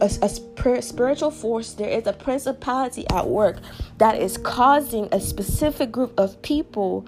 a, 0.00 0.10
a, 0.22 0.82
spiritual 0.82 1.30
force, 1.30 1.72
there 1.74 1.88
is 1.88 2.06
a 2.06 2.12
principality 2.12 3.06
at 3.10 3.26
work 3.26 3.58
that 3.98 4.20
is 4.20 4.38
causing 4.38 5.08
a 5.12 5.20
specific 5.20 5.90
group 5.90 6.18
of 6.18 6.40
people 6.42 7.06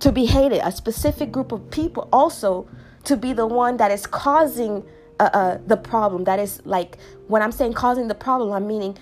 to 0.00 0.12
be 0.12 0.26
hated, 0.26 0.60
a 0.62 0.72
specific 0.72 1.30
group 1.32 1.52
of 1.52 1.70
people 1.70 2.08
also 2.12 2.68
to 3.04 3.16
be 3.16 3.32
the 3.32 3.46
one 3.46 3.76
that 3.76 3.90
is 3.90 4.06
causing 4.06 4.84
uh, 5.20 5.30
uh, 5.32 5.58
the 5.66 5.76
problem. 5.76 6.24
That 6.24 6.38
is 6.38 6.60
like 6.64 6.98
when 7.28 7.42
I'm 7.42 7.52
saying 7.52 7.74
causing 7.74 8.08
the 8.08 8.14
problem, 8.14 8.52
I'm 8.52 8.66
meaning 8.66 8.98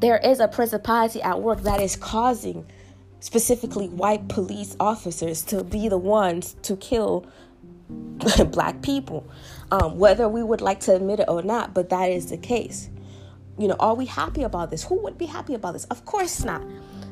there 0.00 0.18
is 0.18 0.40
a 0.40 0.48
principality 0.48 1.22
at 1.22 1.40
work 1.40 1.62
that 1.62 1.80
is 1.80 1.96
causing 1.96 2.66
specifically 3.20 3.88
white 3.88 4.28
police 4.28 4.76
officers 4.80 5.42
to 5.42 5.64
be 5.64 5.88
the 5.88 5.98
ones 5.98 6.56
to 6.62 6.76
kill 6.76 7.26
black 8.50 8.82
people, 8.82 9.26
um, 9.70 9.98
whether 9.98 10.28
we 10.28 10.42
would 10.42 10.60
like 10.60 10.80
to 10.80 10.94
admit 10.94 11.20
it 11.20 11.28
or 11.28 11.42
not, 11.42 11.74
but 11.74 11.88
that 11.90 12.10
is 12.10 12.30
the 12.30 12.36
case. 12.36 12.90
You 13.58 13.68
know, 13.68 13.76
are 13.80 13.94
we 13.94 14.06
happy 14.06 14.42
about 14.42 14.70
this? 14.70 14.84
Who 14.84 15.00
would 15.02 15.18
be 15.18 15.26
happy 15.26 15.54
about 15.54 15.72
this? 15.72 15.84
Of 15.86 16.04
course 16.04 16.44
not. 16.44 16.62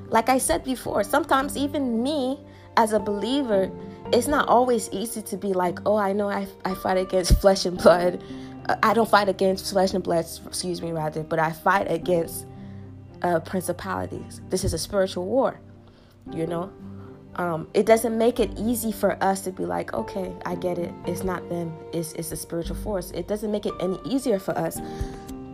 Like 0.08 0.28
I 0.28 0.38
said 0.38 0.62
before, 0.62 1.02
sometimes 1.02 1.56
even 1.56 2.02
me 2.02 2.38
as 2.76 2.92
a 2.92 3.00
believer, 3.00 3.70
it's 4.12 4.28
not 4.28 4.48
always 4.48 4.88
easy 4.92 5.22
to 5.22 5.36
be 5.36 5.52
like, 5.52 5.78
oh, 5.86 5.96
I 5.96 6.12
know 6.12 6.28
I, 6.28 6.46
I 6.64 6.74
fight 6.74 6.98
against 6.98 7.34
flesh 7.40 7.66
and 7.66 7.76
blood. 7.76 8.22
I 8.82 8.94
don't 8.94 9.08
fight 9.08 9.28
against 9.28 9.72
flesh 9.72 9.94
and 9.94 10.02
blood, 10.02 10.26
excuse 10.44 10.82
me, 10.82 10.92
rather, 10.92 11.22
but 11.22 11.38
I 11.38 11.52
fight 11.52 11.90
against 11.90 12.46
uh, 13.22 13.40
principalities. 13.40 14.40
This 14.48 14.64
is 14.64 14.74
a 14.74 14.78
spiritual 14.78 15.26
war, 15.26 15.60
you 16.32 16.46
know? 16.46 16.72
um, 17.36 17.68
it 17.74 17.84
doesn't 17.84 18.16
make 18.16 18.40
it 18.40 18.50
easy 18.58 18.90
for 18.90 19.22
us 19.22 19.42
to 19.42 19.52
be 19.52 19.66
like, 19.66 19.92
okay, 19.92 20.32
I 20.46 20.54
get 20.54 20.78
it. 20.78 20.92
It's 21.06 21.22
not 21.22 21.48
them. 21.48 21.72
It's 21.92 22.12
it's 22.14 22.32
a 22.32 22.36
spiritual 22.36 22.76
force. 22.76 23.10
It 23.10 23.28
doesn't 23.28 23.50
make 23.50 23.66
it 23.66 23.74
any 23.78 23.98
easier 24.04 24.38
for 24.38 24.56
us. 24.56 24.80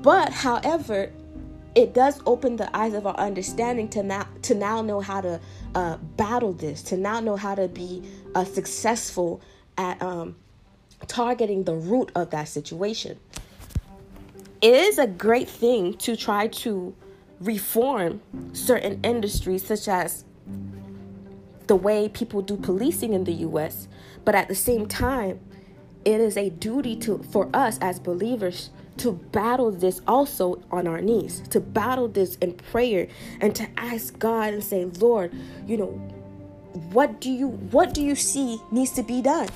But 0.03 0.33
however, 0.33 1.11
it 1.75 1.93
does 1.93 2.21
open 2.27 2.57
the 2.57 2.75
eyes 2.77 2.95
of 2.95 3.07
our 3.07 3.17
understanding 3.17 3.89
to 3.91 4.03
now 4.03 4.29
to 4.43 4.55
now 4.55 4.81
know 4.81 5.01
how 5.01 5.23
to 5.23 5.41
uh, 5.75 5.97
battle 6.17 6.53
this, 6.53 6.83
to 6.85 6.97
now 6.97 7.19
know 7.19 7.37
how 7.37 7.57
to 7.57 7.67
be 7.67 8.03
uh, 8.37 8.45
successful 8.45 9.41
at 9.77 10.01
um, 10.01 10.37
targeting 11.09 11.65
the 11.65 11.75
root 11.75 12.13
of 12.15 12.31
that 12.31 12.45
situation. 12.45 13.19
It 14.61 14.75
is 14.75 14.99
a 14.99 15.09
great 15.09 15.49
thing 15.49 15.95
to 15.95 16.15
try 16.15 16.47
to 16.47 16.95
reform 17.41 18.23
certain 18.53 19.01
industries, 19.03 19.67
such 19.67 19.89
as 19.89 20.25
the 21.67 21.77
way 21.77 22.09
people 22.09 22.43
do 22.43 22.57
policing 22.57 23.13
in 23.13 23.25
the 23.25 23.33
US, 23.33 23.89
but 24.25 24.35
at 24.35 24.49
the 24.49 24.55
same 24.55 24.87
time, 24.87 25.41
it 26.05 26.21
is 26.21 26.37
a 26.37 26.51
duty 26.51 26.97
to 26.97 27.19
for 27.31 27.49
us 27.55 27.79
as 27.81 27.99
believers 27.99 28.71
to 28.99 29.13
battle 29.13 29.71
this 29.71 30.01
also 30.07 30.63
on 30.71 30.87
our 30.87 31.01
knees, 31.01 31.41
to 31.49 31.61
battle 31.61 32.09
this 32.09 32.37
in 32.37 32.53
prayer 32.55 33.09
and 33.41 33.55
to 33.55 33.67
ask 33.77 34.19
God 34.19 34.53
and 34.53 34.63
say, 34.63 34.85
"Lord, 34.85 35.33
you 35.67 35.77
know, 35.77 35.93
what 36.93 37.21
do 37.21 37.31
you 37.31 37.49
what 37.49 37.95
do 37.95 38.03
you 38.03 38.15
see 38.15 38.61
needs 38.71 38.91
to 38.93 39.03
be 39.03 39.23
done 39.23 39.49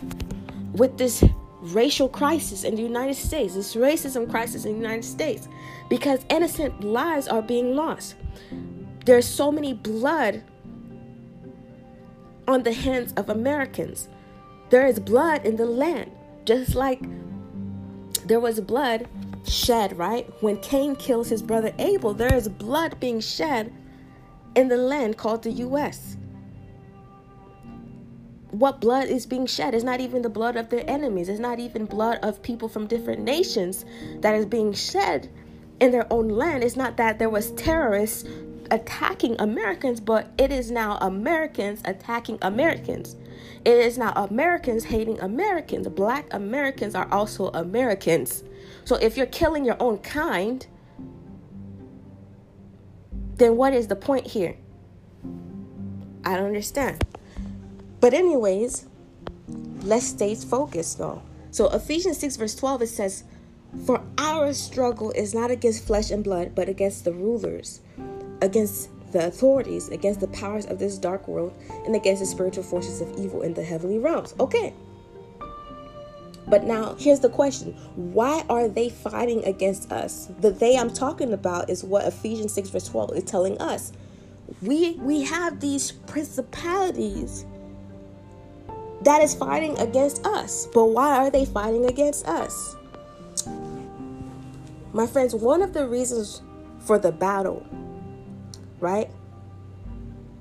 with 0.73 0.97
this 0.99 1.25
racial 1.61 2.09
crisis 2.09 2.65
in 2.65 2.77
the 2.77 2.83
United 2.83 3.15
States, 3.15 3.55
this 3.55 3.75
racism 3.75 4.31
crisis 4.31 4.65
in 4.65 4.73
the 4.73 4.79
United 4.79 5.05
States, 5.05 5.49
because 5.89 6.21
innocent 6.31 6.83
lives 6.83 7.27
are 7.29 7.43
being 7.43 7.75
lost. 7.75 8.15
There's 9.05 9.27
so 9.27 9.51
many 9.51 9.73
blood 9.73 10.43
on 12.49 12.63
the 12.63 12.73
hands 12.73 13.13
of 13.17 13.29
Americans. 13.29 14.09
There 14.71 14.87
is 14.87 14.99
blood 14.99 15.45
in 15.45 15.57
the 15.57 15.67
land, 15.67 16.11
just 16.45 16.75
like 16.75 17.01
there 18.27 18.41
was 18.41 18.61
blood 18.61 19.09
shed, 19.45 19.97
right? 19.97 20.29
When 20.43 20.59
Cain 20.59 20.97
kills 20.97 21.29
his 21.29 21.43
brother 21.43 21.73
Abel, 21.79 22.15
there 22.15 22.35
is 22.35 22.49
blood 22.49 22.99
being 22.99 23.21
shed 23.21 23.73
in 24.55 24.69
the 24.69 24.77
land 24.77 25.17
called 25.17 25.43
the 25.43 25.53
U.S. 25.53 26.17
What 28.51 28.81
blood 28.81 29.09
is 29.09 29.27
being 29.27 29.47
shed? 29.47 29.75
It's 29.75 29.85
not 29.85 30.01
even 30.01 30.23
the 30.23 30.31
blood 30.31 30.57
of 30.57 30.71
their 30.71 30.89
enemies. 30.89 31.29
It's 31.29 31.41
not 31.41 31.61
even 31.61 31.85
blood 31.85 32.19
of 32.23 32.43
people 32.43 32.69
from 32.69 32.87
different 32.87 33.23
nations 33.23 33.85
that 34.21 34.35
is 34.35 34.47
being 34.47 34.73
shed 34.73 35.29
in 35.79 35.91
their 35.91 36.11
own 36.13 36.29
land. 36.29 36.65
It's 36.65 36.77
not 36.77 36.97
that 36.97 37.19
there 37.19 37.29
was 37.29 37.51
terrorists 37.53 38.27
attacking 38.71 39.37
Americans, 39.41 40.01
but 40.01 40.31
it 40.39 40.51
is 40.51 40.71
now 40.71 40.97
Americans 40.99 41.81
attacking 41.85 42.39
Americans. 42.43 43.17
It 43.65 43.79
is 43.79 43.99
now 43.99 44.13
Americans 44.15 44.85
hating 44.85 45.21
Americans. 45.21 45.89
Black 45.89 46.33
Americans 46.33 46.95
are 46.95 47.09
also 47.13 47.49
Americans. 47.49 48.45
So 48.85 48.97
if 48.97 49.17
you're 49.17 49.27
killing 49.27 49.65
your 49.65 49.77
own 49.81 49.99
kind, 49.99 50.67
then 53.37 53.57
what 53.57 53.73
is 53.73 53.89
the 53.89 53.97
point 53.97 54.29
here? 54.29 54.57
I 56.25 56.37
don't 56.37 56.47
understand. 56.47 57.05
But, 58.01 58.15
anyways, 58.15 58.87
let's 59.83 60.07
stay 60.07 60.35
focused 60.35 60.99
though. 60.99 61.23
So, 61.51 61.69
Ephesians 61.71 62.19
6, 62.19 62.37
verse 62.37 62.55
12, 62.55 62.83
it 62.83 62.87
says, 62.89 63.25
For 63.87 64.03
our 64.19 64.53
struggle 64.53 65.11
is 65.13 65.35
not 65.35 65.51
against 65.51 65.87
flesh 65.87 66.11
and 66.11 66.23
blood, 66.23 66.55
but 66.55 66.69
against 66.69 67.05
the 67.05 67.13
rulers 67.13 67.81
against 68.43 68.91
the 69.13 69.27
authorities, 69.27 69.89
against 69.89 70.21
the 70.21 70.29
powers 70.29 70.67
of 70.67 70.79
this 70.79 70.99
dark 70.99 71.27
world, 71.29 71.55
and 71.85 71.95
against 71.95 72.21
the 72.21 72.27
spiritual 72.27 72.63
forces 72.63 73.01
of 73.01 73.17
evil 73.19 73.43
in 73.43 73.55
the 73.55 73.63
heavenly 73.63 73.99
realms. 73.99 74.35
Okay. 74.41 74.75
But 76.49 76.65
now 76.65 76.95
here's 76.95 77.21
the 77.21 77.29
question 77.29 77.73
why 77.97 78.45
are 78.49 78.69
they 78.69 78.89
fighting 78.89 79.45
against 79.45 79.91
us? 79.91 80.29
The 80.41 80.51
they 80.51 80.77
I'm 80.77 80.93
talking 80.93 81.33
about 81.33 81.71
is 81.71 81.83
what 81.83 82.07
Ephesians 82.07 82.53
6, 82.53 82.71
verse 82.71 82.89
12 82.89 83.17
is 83.17 83.25
telling 83.25 83.59
us. 83.59 83.93
We 84.63 84.93
we 85.01 85.23
have 85.23 85.61
these 85.61 85.93
principalities 85.93 87.45
that 89.03 89.23
is 89.23 89.35
fighting 89.35 89.79
against 89.79 90.25
us. 90.27 90.69
But 90.73 90.87
why 90.87 91.17
are 91.17 91.31
they 91.31 91.45
fighting 91.45 91.87
against 91.87 92.27
us? 92.27 92.77
My 94.93 95.07
friends, 95.07 95.35
one 95.35 95.63
of 95.63 95.73
the 95.73 95.87
reasons 95.87 96.43
for 96.81 96.99
the 96.99 97.13
battle 97.13 97.67
right? 98.81 99.11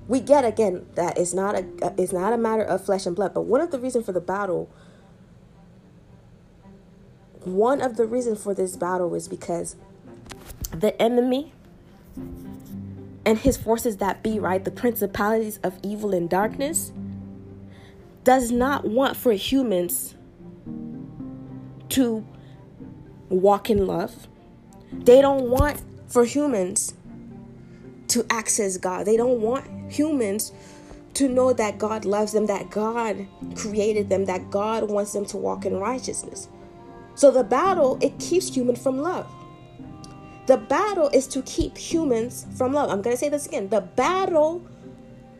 We 0.07 0.19
get 0.19 0.45
again 0.45 0.85
that 0.95 1.17
it's 1.17 1.33
not 1.33 1.55
a 1.55 1.65
it's 1.97 2.13
not 2.13 2.33
a 2.33 2.37
matter 2.37 2.63
of 2.63 2.85
flesh 2.85 3.05
and 3.05 3.15
blood, 3.15 3.33
but 3.33 3.41
one 3.41 3.61
of 3.61 3.71
the 3.71 3.79
reasons 3.79 4.05
for 4.05 4.11
the 4.11 4.21
battle 4.21 4.69
one 7.45 7.79
of 7.79 7.95
the 7.95 8.05
reasons 8.05 8.41
for 8.43 8.53
this 8.53 8.75
battle 8.75 9.13
is 9.13 9.27
because 9.27 9.75
the 10.71 10.99
enemy 11.01 11.53
and 13.25 13.39
his 13.39 13.57
forces 13.57 13.97
that 13.97 14.23
be, 14.23 14.39
right, 14.39 14.63
the 14.63 14.71
principalities 14.71 15.59
of 15.63 15.79
evil 15.83 16.13
and 16.13 16.29
darkness, 16.29 16.91
does 18.23 18.51
not 18.51 18.85
want 18.85 19.15
for 19.15 19.33
humans 19.33 20.15
to 21.89 22.25
walk 23.29 23.69
in 23.69 23.85
love. 23.85 24.27
They 24.91 25.21
don't 25.21 25.49
want 25.49 25.83
for 26.07 26.25
humans 26.25 26.93
to 28.09 28.25
access 28.29 28.77
God. 28.77 29.05
They 29.05 29.17
don't 29.17 29.41
want 29.41 29.65
humans 29.91 30.51
to 31.15 31.29
know 31.29 31.53
that 31.53 31.77
God 31.77 32.05
loves 32.05 32.33
them, 32.33 32.45
that 32.47 32.69
God 32.69 33.25
created 33.55 34.09
them, 34.09 34.25
that 34.25 34.49
God 34.51 34.89
wants 34.89 35.13
them 35.13 35.25
to 35.27 35.37
walk 35.37 35.65
in 35.65 35.77
righteousness. 35.77 36.49
So 37.15 37.31
the 37.31 37.43
battle, 37.43 37.97
it 38.01 38.19
keeps 38.19 38.53
human 38.53 38.75
from 38.75 38.99
love. 38.99 39.27
The 40.47 40.57
battle 40.57 41.09
is 41.09 41.27
to 41.27 41.41
keep 41.43 41.77
humans 41.77 42.45
from 42.57 42.73
love. 42.73 42.89
I'm 42.89 43.01
going 43.01 43.15
to 43.15 43.19
say 43.19 43.29
this 43.29 43.47
again. 43.47 43.69
The 43.69 43.81
battle 43.81 44.67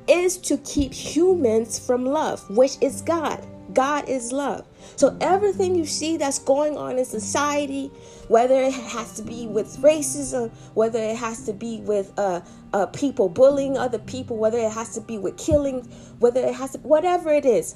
is 0.08 0.38
to 0.38 0.58
keep 0.58 0.94
humans 0.94 1.78
from 1.78 2.06
love, 2.06 2.48
which 2.50 2.78
is 2.82 3.02
God. 3.02 3.46
God 3.74 4.08
is 4.08 4.32
love. 4.32 4.66
So 4.96 5.18
everything 5.22 5.76
you 5.76 5.86
see 5.86 6.18
that's 6.18 6.40
going 6.40 6.78
on 6.78 6.98
in 6.98 7.06
society, 7.06 7.92
whether 8.28 8.56
it 8.56 8.74
has 8.74 9.14
to 9.16 9.24
be 9.24 9.48
with 9.48 9.78
racism, 9.78 10.52
whether 10.74 11.00
it 11.00 11.16
has 11.16 11.46
to 11.46 11.54
be 11.54 11.82
with 11.82 12.12
uh, 12.18 12.42
uh, 12.74 12.86
people 12.88 13.30
bullying 13.30 13.78
other 13.78 14.00
people, 14.00 14.38
whether 14.38 14.58
it 14.58 14.72
has 14.72 14.94
to 14.96 15.02
be 15.02 15.18
with 15.18 15.38
killing, 15.38 15.82
whether 16.20 16.42
it 16.42 16.54
has 16.54 16.72
to, 16.72 16.80
whatever 16.80 17.32
it 17.32 17.46
is. 17.46 17.76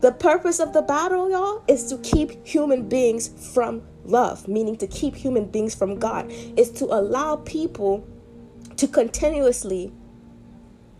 The 0.00 0.12
purpose 0.12 0.58
of 0.58 0.72
the 0.72 0.82
battle, 0.82 1.30
y'all, 1.30 1.62
is 1.68 1.86
to 1.86 1.98
keep 1.98 2.44
human 2.44 2.88
beings 2.88 3.28
from 3.54 3.82
love, 4.04 4.48
meaning 4.48 4.76
to 4.78 4.86
keep 4.86 5.14
human 5.14 5.46
beings 5.46 5.74
from 5.74 5.98
God, 5.98 6.30
is 6.56 6.70
to 6.72 6.86
allow 6.86 7.36
people 7.36 8.04
to 8.76 8.88
continuously 8.88 9.92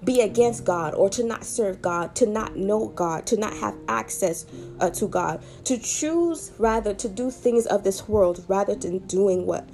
be 0.04 0.20
against 0.20 0.64
God 0.64 0.94
or 0.94 1.08
to 1.10 1.22
not 1.22 1.44
serve 1.44 1.80
God, 1.80 2.14
to 2.16 2.26
not 2.26 2.56
know 2.56 2.88
God, 2.88 3.26
to 3.26 3.36
not 3.36 3.54
have 3.54 3.76
access 3.88 4.46
uh, 4.80 4.90
to 4.90 5.06
God, 5.06 5.42
to 5.64 5.78
choose 5.78 6.52
rather 6.58 6.92
to 6.94 7.08
do 7.08 7.30
things 7.30 7.66
of 7.66 7.84
this 7.84 8.08
world 8.08 8.44
rather 8.48 8.74
than 8.74 8.98
doing 9.06 9.46
what 9.46 9.68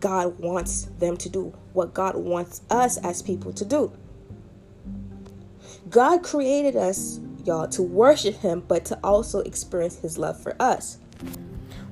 God 0.00 0.38
wants 0.38 0.84
them 0.98 1.16
to 1.18 1.28
do, 1.28 1.54
what 1.72 1.92
God 1.92 2.16
wants 2.16 2.62
us 2.70 2.98
as 2.98 3.22
people 3.22 3.52
to 3.52 3.64
do. 3.64 3.92
God 5.90 6.22
created 6.22 6.76
us, 6.76 7.20
y'all, 7.44 7.68
to 7.68 7.82
worship 7.82 8.36
Him, 8.36 8.64
but 8.66 8.84
to 8.86 8.98
also 9.04 9.40
experience 9.40 9.96
His 9.98 10.18
love 10.18 10.40
for 10.40 10.56
us. 10.60 10.98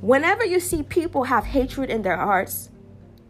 Whenever 0.00 0.44
you 0.44 0.60
see 0.60 0.82
people 0.82 1.24
have 1.24 1.44
hatred 1.44 1.90
in 1.90 2.02
their 2.02 2.16
hearts, 2.16 2.70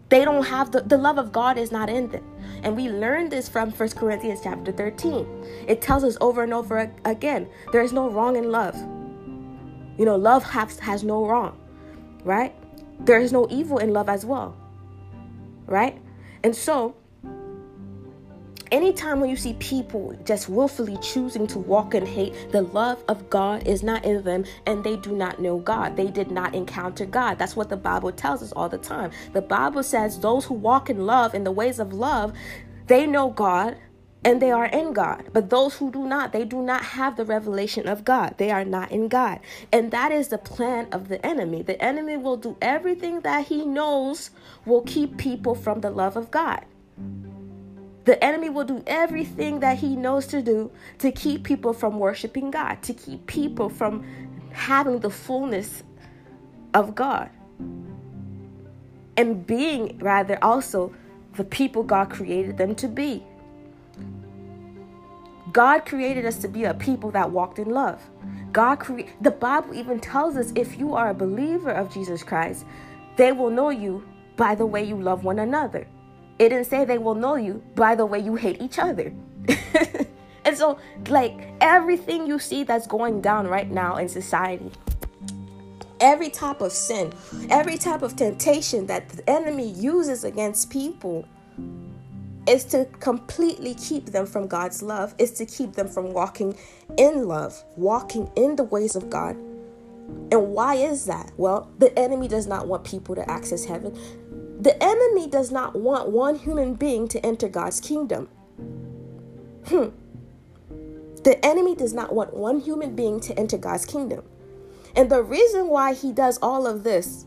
they 0.08 0.24
don't 0.24 0.44
have 0.44 0.72
the, 0.72 0.82
the 0.82 0.96
love 0.96 1.18
of 1.18 1.32
God 1.32 1.58
is 1.58 1.72
not 1.72 1.88
in 1.88 2.08
them. 2.10 2.24
And 2.62 2.76
we 2.76 2.88
learn 2.88 3.28
this 3.28 3.48
from 3.48 3.70
1 3.70 3.88
Corinthians 3.90 4.40
chapter 4.42 4.70
13. 4.70 5.64
It 5.66 5.80
tells 5.80 6.04
us 6.04 6.16
over 6.20 6.42
and 6.42 6.54
over 6.54 6.92
again 7.04 7.48
there 7.72 7.82
is 7.82 7.92
no 7.92 8.08
wrong 8.08 8.36
in 8.36 8.50
love. 8.50 8.76
You 9.98 10.04
know, 10.04 10.16
love 10.16 10.44
has, 10.44 10.78
has 10.78 11.02
no 11.02 11.26
wrong, 11.26 11.58
right? 12.24 12.54
There 13.00 13.18
is 13.18 13.32
no 13.32 13.48
evil 13.50 13.78
in 13.78 13.92
love 13.92 14.08
as 14.08 14.24
well, 14.24 14.56
right? 15.66 16.00
And 16.44 16.54
so, 16.54 16.94
anytime 18.72 19.20
when 19.20 19.30
you 19.30 19.36
see 19.36 19.52
people 19.54 20.16
just 20.24 20.48
willfully 20.48 20.96
choosing 20.96 21.46
to 21.48 21.58
walk 21.58 21.94
in 21.94 22.04
hate, 22.04 22.34
the 22.50 22.62
love 22.62 23.04
of 23.06 23.30
God 23.30 23.66
is 23.68 23.82
not 23.82 24.04
in 24.04 24.22
them 24.22 24.44
and 24.66 24.82
they 24.82 24.96
do 24.96 25.12
not 25.12 25.40
know 25.40 25.58
God. 25.58 25.96
They 25.96 26.08
did 26.08 26.30
not 26.30 26.54
encounter 26.54 27.04
God. 27.04 27.38
That's 27.38 27.54
what 27.54 27.68
the 27.68 27.76
Bible 27.76 28.10
tells 28.10 28.42
us 28.42 28.52
all 28.52 28.68
the 28.68 28.78
time. 28.78 29.10
The 29.34 29.42
Bible 29.42 29.82
says 29.82 30.18
those 30.18 30.46
who 30.46 30.54
walk 30.54 30.90
in 30.90 31.06
love, 31.06 31.34
in 31.34 31.44
the 31.44 31.52
ways 31.52 31.78
of 31.78 31.92
love, 31.92 32.32
they 32.86 33.06
know 33.06 33.30
God 33.30 33.76
and 34.24 34.40
they 34.40 34.50
are 34.50 34.66
in 34.66 34.92
God. 34.92 35.28
But 35.32 35.50
those 35.50 35.76
who 35.76 35.90
do 35.90 36.06
not, 36.06 36.32
they 36.32 36.44
do 36.44 36.62
not 36.62 36.82
have 36.82 37.16
the 37.16 37.24
revelation 37.24 37.88
of 37.88 38.04
God. 38.04 38.36
They 38.38 38.50
are 38.50 38.64
not 38.64 38.90
in 38.90 39.08
God. 39.08 39.40
And 39.72 39.90
that 39.90 40.12
is 40.12 40.28
the 40.28 40.38
plan 40.38 40.88
of 40.92 41.08
the 41.08 41.24
enemy. 41.26 41.62
The 41.62 41.82
enemy 41.82 42.16
will 42.16 42.36
do 42.36 42.56
everything 42.62 43.20
that 43.20 43.46
he 43.46 43.66
knows 43.66 44.30
will 44.64 44.82
keep 44.82 45.18
people 45.18 45.54
from 45.54 45.80
the 45.80 45.90
love 45.90 46.16
of 46.16 46.30
God. 46.30 46.64
The 48.04 48.22
enemy 48.22 48.50
will 48.50 48.64
do 48.64 48.82
everything 48.86 49.60
that 49.60 49.78
he 49.78 49.94
knows 49.94 50.26
to 50.28 50.42
do 50.42 50.70
to 50.98 51.12
keep 51.12 51.44
people 51.44 51.72
from 51.72 51.98
worshiping 51.98 52.50
God, 52.50 52.82
to 52.82 52.94
keep 52.94 53.26
people 53.26 53.68
from 53.68 54.04
having 54.52 54.98
the 54.98 55.10
fullness 55.10 55.82
of 56.74 56.94
God. 56.94 57.30
And 59.16 59.46
being, 59.46 59.98
rather, 59.98 60.38
also 60.42 60.94
the 61.36 61.44
people 61.44 61.82
God 61.82 62.10
created 62.10 62.56
them 62.56 62.74
to 62.76 62.88
be. 62.88 63.22
God 65.52 65.80
created 65.84 66.24
us 66.24 66.38
to 66.38 66.48
be 66.48 66.64
a 66.64 66.74
people 66.74 67.10
that 67.10 67.30
walked 67.30 67.58
in 67.58 67.70
love. 67.70 68.00
God 68.52 68.76
create 68.76 69.10
the 69.22 69.30
Bible 69.30 69.74
even 69.74 70.00
tells 70.00 70.36
us 70.36 70.52
if 70.54 70.78
you 70.78 70.94
are 70.94 71.10
a 71.10 71.14
believer 71.14 71.70
of 71.70 71.92
Jesus 71.92 72.22
Christ, 72.22 72.64
they 73.16 73.32
will 73.32 73.50
know 73.50 73.70
you 73.70 74.06
by 74.36 74.54
the 74.54 74.66
way 74.66 74.82
you 74.82 74.96
love 74.96 75.24
one 75.24 75.38
another. 75.38 75.86
It 76.42 76.48
didn't 76.48 76.64
say 76.64 76.84
they 76.84 76.98
will 76.98 77.14
know 77.14 77.36
you 77.36 77.62
by 77.76 77.94
the 77.94 78.04
way 78.04 78.18
you 78.18 78.34
hate 78.34 78.60
each 78.60 78.80
other. 78.80 79.14
and 80.44 80.58
so, 80.58 80.76
like, 81.06 81.52
everything 81.60 82.26
you 82.26 82.40
see 82.40 82.64
that's 82.64 82.88
going 82.88 83.20
down 83.20 83.46
right 83.46 83.70
now 83.70 83.98
in 83.98 84.08
society, 84.08 84.72
every 86.00 86.30
type 86.30 86.60
of 86.60 86.72
sin, 86.72 87.12
every 87.48 87.78
type 87.78 88.02
of 88.02 88.16
temptation 88.16 88.88
that 88.88 89.08
the 89.08 89.30
enemy 89.30 89.70
uses 89.70 90.24
against 90.24 90.68
people 90.68 91.24
is 92.48 92.64
to 92.64 92.86
completely 92.98 93.74
keep 93.74 94.06
them 94.06 94.26
from 94.26 94.48
God's 94.48 94.82
love, 94.82 95.14
is 95.18 95.30
to 95.34 95.46
keep 95.46 95.74
them 95.74 95.86
from 95.86 96.12
walking 96.12 96.58
in 96.98 97.28
love, 97.28 97.62
walking 97.76 98.28
in 98.34 98.56
the 98.56 98.64
ways 98.64 98.96
of 98.96 99.08
God. 99.08 99.36
And 100.32 100.52
why 100.52 100.74
is 100.74 101.04
that? 101.04 101.30
Well, 101.36 101.70
the 101.78 101.96
enemy 101.96 102.26
does 102.26 102.48
not 102.48 102.66
want 102.66 102.82
people 102.82 103.14
to 103.14 103.30
access 103.30 103.64
heaven. 103.64 103.96
The 104.62 104.80
enemy 104.80 105.26
does 105.26 105.50
not 105.50 105.74
want 105.74 106.10
one 106.10 106.36
human 106.36 106.74
being 106.74 107.08
to 107.08 107.26
enter 107.26 107.48
God's 107.48 107.80
kingdom. 107.80 108.28
Hmm. 109.66 109.88
The 111.24 111.44
enemy 111.44 111.74
does 111.74 111.92
not 111.92 112.14
want 112.14 112.32
one 112.32 112.60
human 112.60 112.94
being 112.94 113.18
to 113.20 113.36
enter 113.36 113.58
God's 113.58 113.84
kingdom. 113.84 114.22
And 114.94 115.10
the 115.10 115.20
reason 115.20 115.66
why 115.66 115.94
he 115.94 116.12
does 116.12 116.38
all 116.40 116.68
of 116.68 116.84
this 116.84 117.26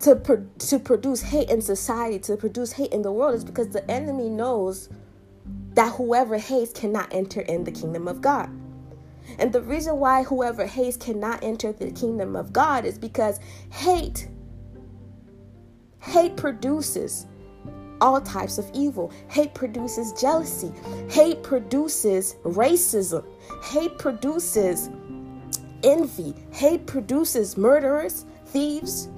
to, 0.00 0.16
pro- 0.16 0.46
to 0.60 0.78
produce 0.78 1.20
hate 1.20 1.50
in 1.50 1.60
society, 1.60 2.18
to 2.20 2.36
produce 2.38 2.72
hate 2.72 2.92
in 2.92 3.02
the 3.02 3.12
world, 3.12 3.34
is 3.34 3.44
because 3.44 3.68
the 3.68 3.90
enemy 3.90 4.30
knows 4.30 4.88
that 5.74 5.92
whoever 5.92 6.38
hates 6.38 6.72
cannot 6.72 7.12
enter 7.12 7.42
in 7.42 7.64
the 7.64 7.72
kingdom 7.72 8.08
of 8.08 8.22
God. 8.22 8.48
And 9.38 9.52
the 9.52 9.60
reason 9.60 9.98
why 9.98 10.22
whoever 10.22 10.64
hates 10.64 10.96
cannot 10.96 11.44
enter 11.44 11.72
the 11.72 11.90
kingdom 11.90 12.34
of 12.34 12.54
God 12.54 12.86
is 12.86 12.96
because 12.96 13.38
hate 13.70 14.28
Hate 16.04 16.36
produces 16.36 17.26
all 18.00 18.20
types 18.20 18.58
of 18.58 18.70
evil. 18.74 19.10
Hate 19.30 19.54
produces 19.54 20.12
jealousy. 20.12 20.72
Hate 21.08 21.42
produces 21.42 22.36
racism. 22.44 23.24
Hate 23.64 23.98
produces 23.98 24.90
envy. 25.82 26.34
Hate 26.52 26.86
produces 26.86 27.56
murderers, 27.56 28.26
thieves, 28.46 29.08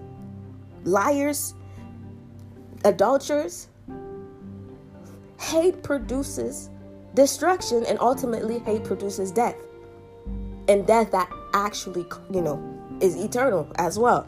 liars, 0.85 1.55
adulterers. 2.85 3.69
Hate 5.41 5.83
produces 5.83 6.71
destruction, 7.15 7.85
and 7.87 7.99
ultimately, 8.01 8.59
hate 8.61 8.85
produces 8.85 9.33
death. 9.33 9.57
And 10.69 10.87
death 10.87 11.11
that 11.13 11.31
actually, 11.55 12.07
you 12.31 12.43
know, 12.43 12.63
is 13.01 13.17
eternal 13.17 13.71
as 13.77 13.99
well. 13.99 14.27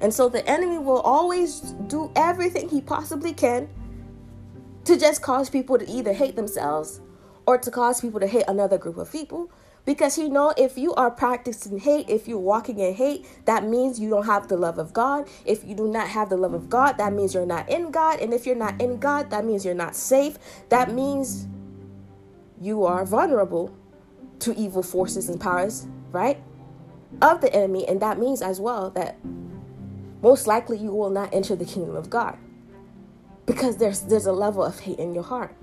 And 0.00 0.12
so 0.12 0.28
the 0.28 0.46
enemy 0.48 0.78
will 0.78 1.00
always 1.00 1.60
do 1.88 2.10
everything 2.16 2.68
he 2.68 2.80
possibly 2.80 3.32
can 3.32 3.68
to 4.84 4.98
just 4.98 5.22
cause 5.22 5.50
people 5.50 5.78
to 5.78 5.88
either 5.88 6.12
hate 6.12 6.36
themselves 6.36 7.00
or 7.46 7.58
to 7.58 7.70
cause 7.70 8.00
people 8.00 8.20
to 8.20 8.26
hate 8.26 8.44
another 8.48 8.78
group 8.78 8.96
of 8.96 9.10
people. 9.10 9.50
Because 9.84 10.16
he 10.16 10.28
know 10.28 10.52
if 10.56 10.76
you 10.76 10.92
are 10.94 11.12
practicing 11.12 11.78
hate 11.78 12.10
if 12.10 12.26
you're 12.26 12.40
walking 12.40 12.80
in 12.80 12.92
hate 12.94 13.24
that 13.44 13.64
means 13.64 14.00
you 14.00 14.10
don't 14.10 14.26
have 14.26 14.48
the 14.48 14.56
love 14.56 14.78
of 14.78 14.92
god. 14.92 15.28
If 15.44 15.64
you 15.64 15.76
do 15.76 15.86
not 15.86 16.08
have 16.08 16.28
the 16.28 16.36
love 16.36 16.54
of 16.54 16.68
god 16.68 16.98
that 16.98 17.12
means 17.12 17.34
you're 17.34 17.46
not 17.46 17.68
in 17.68 17.92
god. 17.92 18.20
And 18.20 18.34
if 18.34 18.46
you're 18.46 18.56
not 18.56 18.80
in 18.80 18.98
god 18.98 19.30
that 19.30 19.44
means 19.44 19.64
you're 19.64 19.74
not 19.74 19.94
safe. 19.94 20.38
That 20.70 20.92
means 20.92 21.46
you 22.60 22.84
are 22.84 23.04
vulnerable 23.04 23.76
to 24.40 24.56
evil 24.56 24.82
forces 24.82 25.28
and 25.28 25.40
powers 25.40 25.86
right 26.10 26.42
of 27.22 27.40
the 27.40 27.54
enemy. 27.54 27.86
And 27.86 28.02
that 28.02 28.18
means 28.18 28.42
as 28.42 28.60
well 28.60 28.90
that 28.90 29.16
most 30.26 30.48
likely 30.48 30.76
you 30.76 30.92
will 30.92 31.08
not 31.08 31.32
enter 31.32 31.54
the 31.54 31.64
kingdom 31.64 31.94
of 31.94 32.10
God 32.10 32.36
because 33.46 33.76
there's 33.76 34.00
there's 34.00 34.26
a 34.26 34.32
level 34.32 34.64
of 34.64 34.80
hate 34.80 34.98
in 34.98 35.14
your 35.14 35.22
heart, 35.22 35.54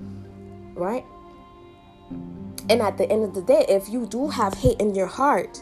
right? 0.73 1.03
And 2.69 2.81
at 2.81 2.97
the 2.97 3.11
end 3.11 3.25
of 3.25 3.33
the 3.33 3.41
day, 3.41 3.65
if 3.67 3.89
you 3.89 4.07
do 4.07 4.29
have 4.29 4.53
hate 4.53 4.79
in 4.79 4.95
your 4.95 5.11
heart, 5.21 5.61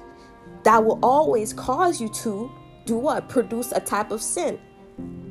that 0.66 0.86
will 0.86 1.00
always 1.02 1.52
cause 1.52 2.00
you 2.00 2.10
to 2.10 2.52
do 2.86 2.96
what? 2.96 3.28
Produce 3.28 3.72
a 3.72 3.80
type 3.80 4.12
of 4.12 4.22
sin. 4.22 4.60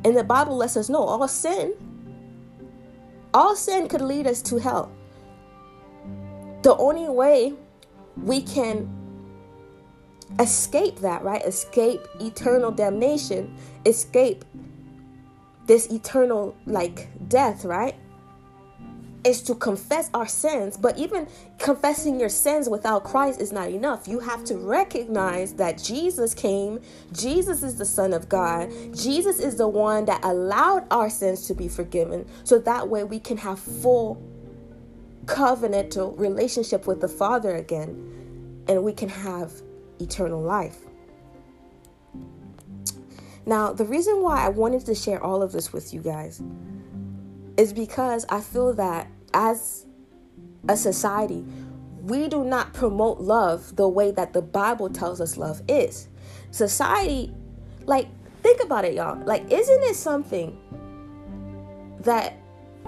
And 0.05 0.17
the 0.17 0.25
Bible 0.25 0.57
lets 0.57 0.77
us 0.77 0.89
know 0.89 1.05
all 1.05 1.29
sin, 1.29 1.75
all 3.33 3.55
sin 3.55 3.87
could 3.87 4.01
lead 4.01 4.27
us 4.27 4.43
to 4.51 4.57
hell. 4.59 4.91
The 6.63 6.77
only 6.77 7.09
way 7.09 7.55
we 8.17 8.43
can 8.43 9.00
escape 10.39 11.01
that, 11.01 11.23
right? 11.23 11.43
Escape 11.45 12.01
eternal 12.21 12.71
damnation, 12.71 13.55
escape 13.85 14.45
this 15.67 15.87
eternal 15.91 16.57
like 16.67 17.09
death, 17.29 17.65
right? 17.65 17.95
is 19.25 19.43
to 19.43 19.55
confess 19.55 20.11
our 20.15 20.27
sins, 20.27 20.77
but 20.77 20.97
even 20.97 21.27
confessing 21.59 22.19
your 22.19 22.29
sins 22.29 22.69
without 22.69 23.05
Christ 23.05 23.41
is 23.41 23.53
not 23.53 23.69
enough. 23.69 24.09
You 24.09 24.21
have 24.21 24.45
to 24.45 24.57
recognize 24.57 25.55
that 25.55 25.83
Jesus 25.83 26.33
came, 26.35 26.81
Jesus 27.13 27.63
is 27.63 27.77
the 27.77 27.85
Son 27.85 28.13
of 28.13 28.29
God, 28.29 28.71
Jesus 28.95 29.39
is 29.39 29.57
the 29.57 29.69
one 29.69 30.07
that 30.07 30.25
allowed 30.25 30.87
our 30.91 31.11
sins 31.11 31.47
to 31.49 31.55
be 31.55 31.69
forgiven, 31.69 32.27
so 32.45 32.59
that 32.61 32.89
way 32.89 33.05
we 33.05 33.21
can 33.21 33.37
have 33.37 33.59
full 33.59 34.23
covenantal 35.27 36.19
relationship 36.19 36.87
with 36.87 37.01
the 37.01 37.09
Father 37.09 37.55
again, 37.57 38.65
and 38.69 38.83
we 38.83 38.93
can 38.93 39.09
have 39.09 39.53
eternal 40.01 40.41
life. 40.41 40.79
Now, 43.47 43.73
the 43.73 43.85
reason 43.85 44.23
why 44.23 44.45
I 44.45 44.49
wanted 44.49 44.85
to 44.87 44.95
share 44.95 45.23
all 45.23 45.43
of 45.43 45.53
this 45.53 45.73
with 45.73 45.93
you 45.95 46.01
guys 46.01 46.43
is 47.57 47.73
because 47.73 48.25
I 48.29 48.41
feel 48.41 48.73
that 48.75 49.09
as 49.35 49.87
a 50.69 50.77
society, 50.77 51.45
we 52.03 52.29
do 52.29 52.45
not 52.45 52.73
promote 52.73 53.21
love 53.21 53.77
the 53.77 53.89
way 53.89 54.11
that 54.13 54.33
the 54.33 54.43
Bible 54.43 54.89
tells 54.89 55.21
us 55.21 55.37
love 55.37 55.63
is. 55.69 56.09
Society, 56.51 57.33
like, 57.87 58.09
think 58.43 58.63
about 58.63 58.85
it, 58.85 58.95
y'all. 58.95 59.23
Like, 59.25 59.51
isn't 59.51 59.83
it 59.85 59.97
something 59.97 60.57
that 62.01 62.39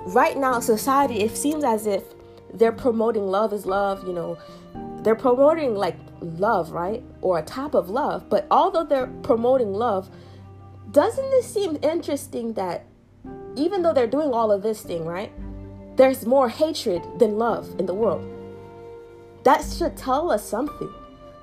right 0.07 0.37
now, 0.37 0.61
society, 0.61 1.21
it 1.21 1.37
seems 1.37 1.65
as 1.65 1.87
if 1.87 2.03
they're 2.55 2.73
promoting 2.73 3.27
love 3.27 3.53
is 3.53 3.67
love, 3.67 4.07
you 4.07 4.13
know, 4.13 4.39
they're 5.03 5.15
promoting 5.15 5.75
like 5.75 5.97
love, 6.23 6.71
right? 6.71 7.03
Or 7.21 7.39
a 7.39 7.43
type 7.43 7.75
of 7.75 7.91
love. 7.91 8.29
But 8.29 8.47
although 8.51 8.85
they're 8.85 9.07
promoting 9.23 9.73
love, 9.73 10.11
doesn't 10.91 11.31
this 11.31 11.53
seem 11.53 11.79
interesting 11.83 12.55
that 12.55 12.85
even 13.57 13.83
though 13.83 13.93
they're 13.93 14.07
doing 14.07 14.33
all 14.33 14.51
of 14.51 14.63
this 14.63 14.83
thing, 14.83 15.05
right? 15.05 15.33
There's 15.97 16.25
more 16.25 16.49
hatred 16.49 17.03
than 17.19 17.39
love 17.39 17.75
in 17.79 17.87
the 17.87 17.95
world. 17.95 18.27
That 19.45 19.63
should 19.65 19.97
tell 19.97 20.31
us 20.31 20.49
something. 20.49 20.93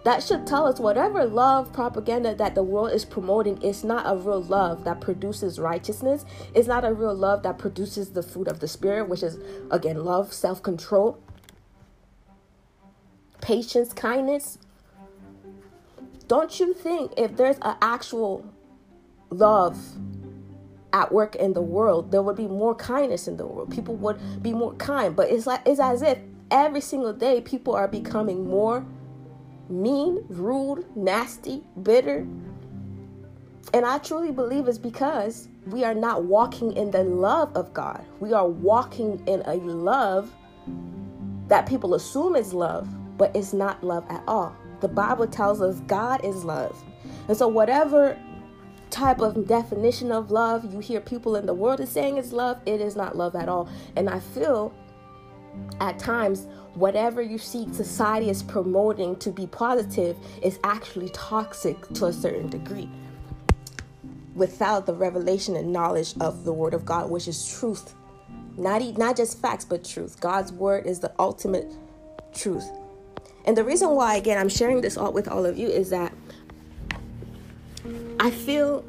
That 0.06 0.24
should 0.24 0.48
tell 0.48 0.66
us 0.66 0.80
whatever 0.80 1.26
love 1.26 1.74
propaganda 1.74 2.34
that 2.36 2.56
the 2.56 2.64
world 2.64 2.92
is 2.94 3.04
promoting 3.04 3.62
is 3.62 3.84
not 3.84 4.06
a 4.06 4.16
real 4.16 4.42
love 4.42 4.86
that 4.86 5.02
produces 5.02 5.60
righteousness. 5.60 6.26
It's 6.56 6.68
not 6.68 6.86
a 6.86 6.94
real 6.94 7.14
love 7.14 7.44
that 7.44 7.58
produces 7.58 8.12
the 8.12 8.24
fruit 8.24 8.48
of 8.48 8.60
the 8.60 8.68
Spirit, 8.68 9.10
which 9.10 9.24
is, 9.24 9.38
again, 9.70 10.06
love, 10.06 10.32
self 10.32 10.64
control, 10.64 11.20
patience, 13.42 13.92
kindness. 13.94 14.58
Don't 16.30 16.60
you 16.60 16.76
think 16.76 17.12
if 17.18 17.36
there's 17.36 17.58
an 17.64 17.76
actual 17.82 18.46
love 19.32 19.80
at 20.94 21.12
work 21.12 21.36
in 21.36 21.54
the 21.54 21.62
world, 21.62 22.12
there 22.12 22.22
would 22.22 22.36
be 22.36 22.46
more 22.46 22.76
kindness 22.76 23.28
in 23.28 23.36
the 23.36 23.48
world. 23.48 23.72
People 23.72 23.96
would 23.96 24.44
be 24.44 24.54
more 24.54 24.76
kind. 24.76 25.16
But 25.16 25.32
it's 25.32 25.48
like 25.48 25.62
it's 25.66 25.80
as 25.80 26.04
if 26.04 26.20
every 26.52 26.82
single 26.82 27.14
day 27.14 27.42
people 27.42 27.74
are 27.74 27.88
becoming 27.88 28.48
more 28.48 28.86
mean, 29.70 30.24
rude, 30.30 30.86
nasty, 30.96 31.64
bitter. 31.82 32.28
And 33.74 33.84
I 33.84 33.98
truly 33.98 34.32
believe 34.32 34.68
it's 34.68 34.78
because 34.78 35.48
we 35.66 35.84
are 35.84 35.96
not 35.96 36.26
walking 36.26 36.74
in 36.74 36.92
the 36.92 37.04
love 37.04 37.56
of 37.56 37.74
God. 37.74 38.06
We 38.20 38.34
are 38.34 38.48
walking 38.48 39.20
in 39.28 39.42
a 39.48 39.56
love 39.56 40.32
that 41.48 41.66
people 41.66 41.96
assume 41.96 42.36
is 42.36 42.54
love, 42.54 42.88
but 43.18 43.36
it's 43.36 43.52
not 43.52 43.84
love 43.84 44.06
at 44.10 44.24
all. 44.28 44.56
The 44.82 44.88
Bible 44.88 45.28
tells 45.28 45.62
us 45.62 45.80
God 45.82 46.24
is 46.24 46.44
love. 46.44 46.82
And 47.28 47.38
so, 47.38 47.48
whatever 47.48 48.18
type 48.90 49.20
of 49.22 49.48
definition 49.48 50.12
of 50.12 50.32
love 50.32 50.74
you 50.74 50.80
hear 50.80 51.00
people 51.00 51.36
in 51.36 51.46
the 51.46 51.54
world 51.54 51.80
is 51.80 51.90
saying 51.90 52.18
is 52.18 52.34
love, 52.34 52.60
it 52.66 52.82
is 52.82 52.96
not 52.96 53.16
love 53.16 53.36
at 53.36 53.48
all. 53.48 53.70
And 53.96 54.10
I 54.10 54.20
feel 54.20 54.74
at 55.80 56.00
times 56.00 56.48
whatever 56.74 57.22
you 57.22 57.38
see 57.38 57.72
society 57.74 58.30
is 58.30 58.44
promoting 58.44 59.16
to 59.18 59.32
be 59.32 59.48
positive 59.48 60.18
is 60.42 60.60
actually 60.64 61.10
toxic 61.10 61.82
to 61.94 62.06
a 62.06 62.14
certain 62.14 62.50
degree 62.50 62.90
without 64.36 64.86
the 64.86 64.94
revelation 64.94 65.56
and 65.56 65.74
knowledge 65.74 66.14
of 66.22 66.46
the 66.46 66.54
word 66.54 66.74
of 66.74 66.86
God 66.86 67.10
which 67.10 67.28
is 67.28 67.58
truth 67.60 67.96
not 68.58 68.82
not 68.98 69.18
just 69.18 69.42
facts 69.42 69.66
but 69.66 69.84
truth 69.84 70.20
God's 70.22 70.52
word 70.52 70.86
is 70.86 71.00
the 71.00 71.12
ultimate 71.20 71.74
truth 72.34 72.70
and 73.46 73.58
the 73.58 73.64
reason 73.64 73.90
why 73.92 74.16
again 74.16 74.38
I'm 74.38 74.50
sharing 74.50 74.82
this 74.82 74.98
all 74.98 75.14
with 75.14 75.28
all 75.28 75.46
of 75.46 75.58
you 75.58 75.68
is 75.68 75.90
that 75.90 76.14
I 78.20 78.32
feel 78.32 78.86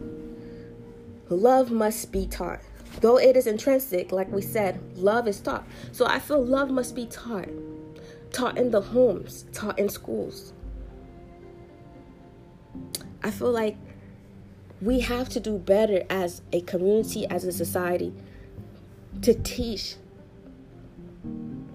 love 1.29 1.71
must 1.71 2.11
be 2.11 2.27
taught. 2.27 2.61
Though 3.01 3.19
it 3.19 3.37
is 3.37 3.47
intrinsic, 3.47 4.11
like 4.11 4.31
we 4.33 4.43
said, 4.43 4.81
love 4.97 5.29
is 5.29 5.41
taught. 5.41 5.65
So 5.93 6.07
I 6.07 6.19
feel 6.19 6.45
love 6.45 6.71
must 6.71 6.95
be 6.97 7.07
taught. 7.07 7.49
Taught 8.33 8.59
in 8.59 8.71
the 8.71 8.81
homes, 8.81 9.45
taught 9.53 9.79
in 9.79 9.89
schools. 9.89 10.53
I 13.23 13.31
feel 13.31 13.53
like 13.53 13.77
we 14.81 15.01
have 15.01 15.29
to 15.31 15.41
do 15.41 15.59
better 15.59 16.03
as 16.11 16.43
a 16.53 16.63
community, 16.63 17.27
as 17.27 17.45
a 17.45 17.53
society, 17.53 18.13
to 19.23 19.35
teach 19.35 19.97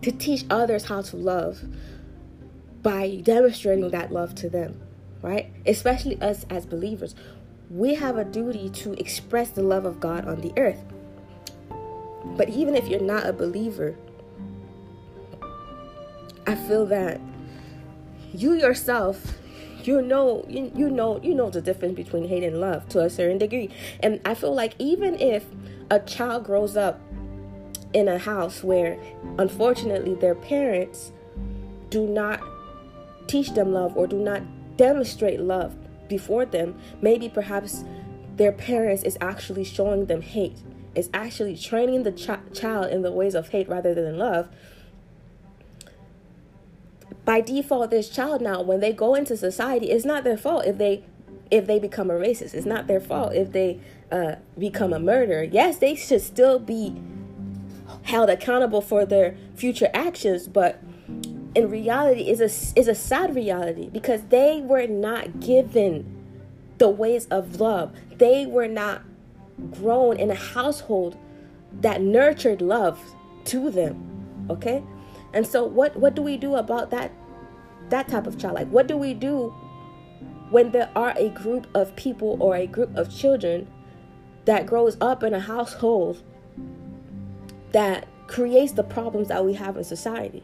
to 0.01 0.11
teach 0.11 0.45
others 0.49 0.85
how 0.85 1.01
to 1.01 1.17
love 1.17 1.63
by 2.85 3.19
demonstrating 3.23 3.89
that 3.89 4.13
love 4.13 4.35
to 4.35 4.47
them, 4.47 4.79
right? 5.23 5.51
Especially 5.65 6.21
us 6.21 6.45
as 6.51 6.67
believers 6.67 7.15
we 7.69 7.95
have 7.95 8.17
a 8.17 8.23
duty 8.23 8.69
to 8.69 8.93
express 8.93 9.49
the 9.49 9.63
love 9.63 9.85
of 9.85 9.99
God 9.99 10.27
on 10.27 10.41
the 10.41 10.53
earth. 10.57 10.83
But 12.37 12.49
even 12.49 12.75
if 12.75 12.87
you're 12.87 13.01
not 13.01 13.25
a 13.25 13.33
believer, 13.33 13.95
I 16.45 16.55
feel 16.55 16.85
that 16.87 17.19
you 18.33 18.53
yourself 18.53 19.37
you 19.83 20.01
know 20.01 20.45
you, 20.49 20.71
you 20.75 20.89
know 20.89 21.21
you 21.21 21.33
know 21.33 21.49
the 21.49 21.61
difference 21.61 21.95
between 21.95 22.27
hate 22.27 22.43
and 22.43 22.59
love 22.59 22.87
to 22.89 22.99
a 22.99 23.09
certain 23.09 23.37
degree 23.37 23.69
and 24.01 24.19
i 24.25 24.33
feel 24.33 24.53
like 24.53 24.73
even 24.77 25.17
if 25.19 25.45
a 25.91 25.99
child 25.99 26.43
grows 26.43 26.75
up 26.75 26.99
in 27.93 28.07
a 28.07 28.17
house 28.17 28.63
where 28.63 28.99
unfortunately 29.37 30.15
their 30.15 30.35
parents 30.35 31.13
do 31.91 32.07
not 32.07 32.41
teach 33.27 33.53
them 33.53 33.73
love 33.73 33.95
or 33.97 34.07
do 34.07 34.17
not 34.17 34.41
demonstrate 34.77 35.39
love 35.39 35.75
before 36.07 36.45
them, 36.45 36.79
maybe 37.01 37.29
perhaps 37.29 37.83
their 38.35 38.51
parents 38.51 39.03
is 39.03 39.17
actually 39.21 39.63
showing 39.63 40.05
them 40.05 40.21
hate, 40.21 40.57
is 40.93 41.09
actually 41.13 41.57
training 41.57 42.03
the 42.03 42.11
ch- 42.11 42.53
child 42.53 42.91
in 42.91 43.01
the 43.01 43.11
ways 43.11 43.35
of 43.35 43.49
hate 43.49 43.67
rather 43.69 43.93
than 43.93 44.17
love. 44.17 44.49
By 47.23 47.41
default, 47.41 47.89
this 47.89 48.09
child 48.09 48.41
now, 48.41 48.61
when 48.61 48.81
they 48.81 48.93
go 48.93 49.15
into 49.15 49.35
society, 49.35 49.89
it's 49.89 50.05
not 50.05 50.23
their 50.23 50.37
fault 50.37 50.65
if 50.65 50.77
they 50.77 51.03
if 51.51 51.67
they 51.67 51.79
become 51.79 52.09
a 52.09 52.13
racist. 52.13 52.53
It's 52.53 52.65
not 52.65 52.87
their 52.87 52.99
fault 52.99 53.33
if 53.33 53.51
they 53.51 53.79
uh, 54.11 54.35
become 54.57 54.93
a 54.93 54.99
murderer. 54.99 55.43
Yes, 55.43 55.77
they 55.77 55.95
should 55.95 56.21
still 56.21 56.59
be 56.59 56.95
held 58.03 58.29
accountable 58.29 58.81
for 58.81 59.05
their 59.05 59.37
future 59.55 59.89
actions, 59.93 60.47
but 60.47 60.81
in 61.55 61.69
reality 61.69 62.29
is 62.29 62.41
a 62.41 62.79
is 62.79 62.87
a 62.87 62.95
sad 62.95 63.33
reality 63.33 63.89
because 63.89 64.23
they 64.25 64.61
were 64.61 64.87
not 64.87 65.39
given 65.39 66.05
the 66.77 66.89
ways 66.89 67.25
of 67.27 67.61
love. 67.61 67.93
They 68.17 68.45
were 68.45 68.67
not 68.67 69.03
grown 69.71 70.17
in 70.17 70.29
a 70.29 70.35
household 70.35 71.17
that 71.81 72.01
nurtured 72.01 72.61
love 72.61 72.99
to 73.45 73.71
them. 73.71 74.45
Okay? 74.49 74.83
And 75.33 75.47
so 75.47 75.65
what 75.65 75.95
what 75.95 76.15
do 76.15 76.21
we 76.21 76.37
do 76.37 76.55
about 76.55 76.91
that 76.91 77.11
that 77.89 78.09
type 78.09 78.27
of 78.27 78.37
child? 78.37 78.55
Like 78.55 78.69
what 78.69 78.87
do 78.87 78.97
we 78.97 79.13
do 79.13 79.53
when 80.49 80.71
there 80.71 80.89
are 80.95 81.13
a 81.17 81.29
group 81.29 81.67
of 81.73 81.95
people 81.95 82.37
or 82.41 82.55
a 82.55 82.67
group 82.67 82.95
of 82.95 83.13
children 83.15 83.67
that 84.43 84.65
grows 84.65 84.97
up 84.99 85.23
in 85.23 85.33
a 85.33 85.39
household 85.39 86.21
that 87.71 88.07
creates 88.27 88.73
the 88.73 88.83
problems 88.83 89.29
that 89.29 89.45
we 89.45 89.53
have 89.53 89.77
in 89.77 89.83
society? 89.85 90.43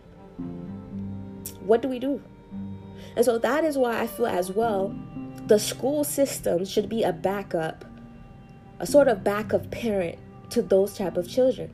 What 1.66 1.82
do 1.82 1.88
we 1.88 2.00
do? 2.00 2.22
And 3.16 3.26
so 3.26 3.38
that 3.38 3.64
is 3.64 3.78
why 3.78 4.00
I 4.00 4.08
feel 4.08 4.28
as 4.28 4.52
well 4.52 4.96
the 5.48 5.60
school 5.60 6.04
system 6.04 6.64
should 6.66 6.88
be 6.88 7.04
a 7.04 7.12
backup, 7.12 7.84
a 8.80 8.86
sort 8.86 9.08
of 9.08 9.24
backup 9.24 9.70
parent 9.72 10.18
to 10.52 10.62
those 10.62 10.98
type 10.98 11.18
of 11.18 11.28
children. 11.28 11.74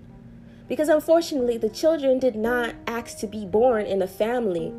Because 0.68 0.90
unfortunately, 0.90 1.58
the 1.58 1.70
children 1.70 2.20
did 2.20 2.36
not 2.36 2.76
ask 2.88 3.20
to 3.20 3.28
be 3.28 3.46
born 3.46 3.86
in 3.86 4.02
a 4.02 4.08
family 4.08 4.74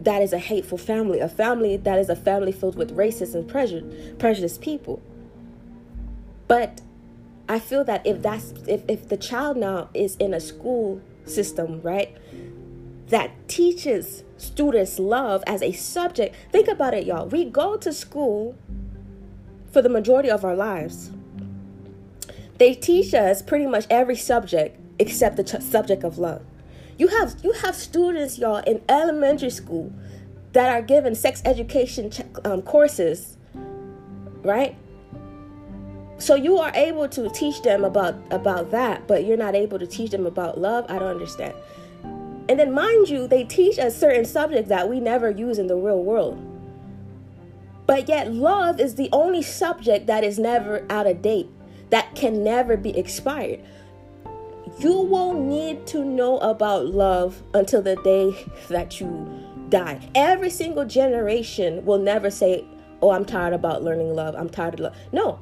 that 0.00 0.22
is 0.22 0.32
a 0.32 0.38
hateful 0.38 0.78
family, 0.78 1.20
a 1.20 1.28
family 1.28 1.76
that 1.76 1.98
is 1.98 2.08
a 2.08 2.16
family 2.16 2.52
filled 2.52 2.76
with 2.76 2.96
racist 2.96 3.34
and 3.34 3.48
prejudiced 4.18 4.60
people. 4.60 5.02
But 6.48 6.80
I 7.48 7.58
feel 7.58 7.84
that 7.84 8.06
if 8.06 8.22
that's 8.22 8.52
if, 8.66 8.82
if 8.88 9.08
the 9.08 9.16
child 9.16 9.56
now 9.56 9.90
is 9.94 10.16
in 10.16 10.34
a 10.34 10.40
school 10.40 11.00
system, 11.24 11.80
right, 11.82 12.16
that 13.10 13.48
teaches 13.48 14.22
students 14.36 14.98
love 14.98 15.44
as 15.46 15.62
a 15.62 15.72
subject. 15.72 16.34
Think 16.50 16.68
about 16.68 16.94
it, 16.94 17.06
y'all. 17.06 17.28
We 17.28 17.44
go 17.44 17.76
to 17.76 17.92
school 17.92 18.56
for 19.70 19.82
the 19.82 19.88
majority 19.88 20.30
of 20.30 20.44
our 20.44 20.56
lives. 20.56 21.10
They 22.58 22.74
teach 22.74 23.14
us 23.14 23.42
pretty 23.42 23.66
much 23.66 23.86
every 23.90 24.16
subject 24.16 24.78
except 24.98 25.36
the 25.36 25.44
ch- 25.44 25.62
subject 25.62 26.04
of 26.04 26.18
love. 26.18 26.42
You 26.98 27.08
have 27.08 27.36
you 27.42 27.52
have 27.52 27.74
students, 27.74 28.38
y'all, 28.38 28.58
in 28.58 28.82
elementary 28.88 29.50
school 29.50 29.92
that 30.52 30.70
are 30.70 30.82
given 30.82 31.14
sex 31.14 31.40
education 31.44 32.10
ch- 32.10 32.20
um, 32.44 32.62
courses, 32.62 33.38
right? 34.42 34.76
So 36.18 36.34
you 36.34 36.58
are 36.58 36.70
able 36.74 37.08
to 37.08 37.30
teach 37.30 37.62
them 37.62 37.82
about 37.84 38.14
about 38.30 38.70
that, 38.72 39.06
but 39.06 39.24
you're 39.24 39.38
not 39.38 39.54
able 39.54 39.78
to 39.78 39.86
teach 39.86 40.10
them 40.10 40.26
about 40.26 40.60
love. 40.60 40.84
I 40.90 40.98
don't 40.98 41.08
understand. 41.08 41.54
And 42.50 42.58
then, 42.58 42.72
mind 42.72 43.08
you, 43.08 43.28
they 43.28 43.44
teach 43.44 43.78
a 43.78 43.92
certain 43.92 44.24
subject 44.24 44.66
that 44.70 44.88
we 44.88 44.98
never 44.98 45.30
use 45.30 45.56
in 45.56 45.68
the 45.68 45.76
real 45.76 46.02
world. 46.02 46.36
But 47.86 48.08
yet, 48.08 48.32
love 48.32 48.80
is 48.80 48.96
the 48.96 49.08
only 49.12 49.40
subject 49.40 50.08
that 50.08 50.24
is 50.24 50.36
never 50.36 50.84
out 50.90 51.06
of 51.06 51.22
date, 51.22 51.48
that 51.90 52.16
can 52.16 52.42
never 52.42 52.76
be 52.76 52.90
expired. 52.98 53.60
You 54.80 55.00
won't 55.00 55.42
need 55.42 55.86
to 55.88 56.04
know 56.04 56.38
about 56.38 56.86
love 56.86 57.40
until 57.54 57.82
the 57.82 57.94
day 58.02 58.34
that 58.68 59.00
you 59.00 59.30
die. 59.68 60.10
Every 60.16 60.50
single 60.50 60.84
generation 60.84 61.84
will 61.84 62.00
never 62.00 62.32
say, 62.32 62.64
Oh, 63.00 63.10
I'm 63.10 63.26
tired 63.26 63.52
about 63.52 63.84
learning 63.84 64.16
love. 64.16 64.34
I'm 64.34 64.50
tired 64.50 64.74
of 64.74 64.80
love. 64.80 64.96
No. 65.12 65.38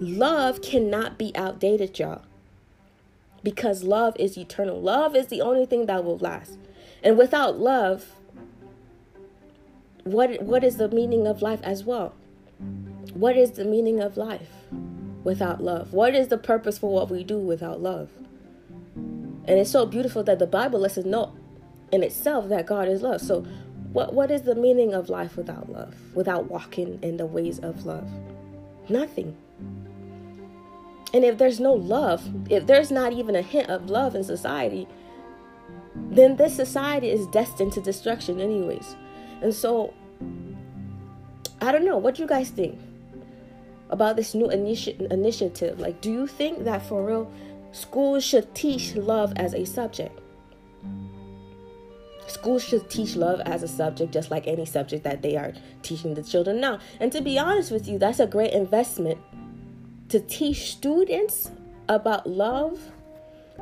Love 0.00 0.60
cannot 0.60 1.18
be 1.18 1.30
outdated, 1.36 2.00
y'all 2.00 2.22
because 3.42 3.82
love 3.82 4.16
is 4.18 4.38
eternal. 4.38 4.80
Love 4.80 5.16
is 5.16 5.28
the 5.28 5.40
only 5.40 5.66
thing 5.66 5.86
that 5.86 6.04
will 6.04 6.18
last. 6.18 6.58
And 7.02 7.18
without 7.18 7.58
love, 7.58 8.14
what 10.04 10.42
what 10.42 10.64
is 10.64 10.76
the 10.76 10.88
meaning 10.88 11.26
of 11.26 11.42
life 11.42 11.60
as 11.62 11.84
well? 11.84 12.14
What 13.14 13.36
is 13.36 13.52
the 13.52 13.64
meaning 13.64 14.00
of 14.00 14.16
life 14.16 14.50
without 15.24 15.62
love? 15.62 15.92
What 15.92 16.14
is 16.14 16.28
the 16.28 16.38
purpose 16.38 16.78
for 16.78 16.92
what 16.92 17.10
we 17.10 17.24
do 17.24 17.38
without 17.38 17.80
love? 17.80 18.10
And 18.94 19.58
it's 19.58 19.70
so 19.70 19.86
beautiful 19.86 20.22
that 20.24 20.38
the 20.38 20.46
Bible 20.46 20.80
lets 20.80 20.98
us 20.98 21.04
know 21.04 21.34
in 21.90 22.02
itself 22.02 22.48
that 22.48 22.66
God 22.66 22.88
is 22.88 23.02
love. 23.02 23.20
So 23.20 23.42
what 23.92 24.14
what 24.14 24.30
is 24.30 24.42
the 24.42 24.54
meaning 24.54 24.94
of 24.94 25.08
life 25.08 25.36
without 25.36 25.70
love? 25.70 25.94
Without 26.14 26.48
walking 26.50 26.98
in 27.02 27.16
the 27.16 27.26
ways 27.26 27.58
of 27.58 27.84
love? 27.84 28.08
Nothing. 28.88 29.36
And 31.14 31.24
if 31.24 31.38
there's 31.38 31.60
no 31.60 31.74
love, 31.74 32.22
if 32.50 32.66
there's 32.66 32.90
not 32.90 33.12
even 33.12 33.36
a 33.36 33.42
hint 33.42 33.68
of 33.68 33.90
love 33.90 34.14
in 34.14 34.24
society, 34.24 34.88
then 35.94 36.36
this 36.36 36.56
society 36.56 37.10
is 37.10 37.26
destined 37.28 37.72
to 37.72 37.80
destruction, 37.80 38.40
anyways. 38.40 38.96
And 39.42 39.54
so, 39.54 39.92
I 41.60 41.70
don't 41.70 41.84
know. 41.84 41.98
What 41.98 42.14
do 42.14 42.22
you 42.22 42.28
guys 42.28 42.50
think 42.50 42.78
about 43.90 44.16
this 44.16 44.34
new 44.34 44.46
initi- 44.46 44.98
initiative? 45.10 45.80
Like, 45.80 46.00
do 46.00 46.10
you 46.10 46.26
think 46.26 46.64
that 46.64 46.84
for 46.86 47.04
real, 47.04 47.30
schools 47.72 48.24
should 48.24 48.54
teach 48.54 48.94
love 48.94 49.32
as 49.36 49.54
a 49.54 49.66
subject? 49.66 50.18
Schools 52.26 52.64
should 52.64 52.88
teach 52.88 53.16
love 53.16 53.40
as 53.40 53.62
a 53.62 53.68
subject, 53.68 54.12
just 54.12 54.30
like 54.30 54.46
any 54.46 54.64
subject 54.64 55.04
that 55.04 55.20
they 55.20 55.36
are 55.36 55.52
teaching 55.82 56.14
the 56.14 56.22
children 56.22 56.60
now. 56.60 56.78
And 57.00 57.12
to 57.12 57.20
be 57.20 57.38
honest 57.38 57.70
with 57.70 57.86
you, 57.86 57.98
that's 57.98 58.20
a 58.20 58.26
great 58.26 58.52
investment 58.52 59.18
to 60.12 60.20
teach 60.20 60.70
students 60.72 61.50
about 61.88 62.28
love, 62.28 62.78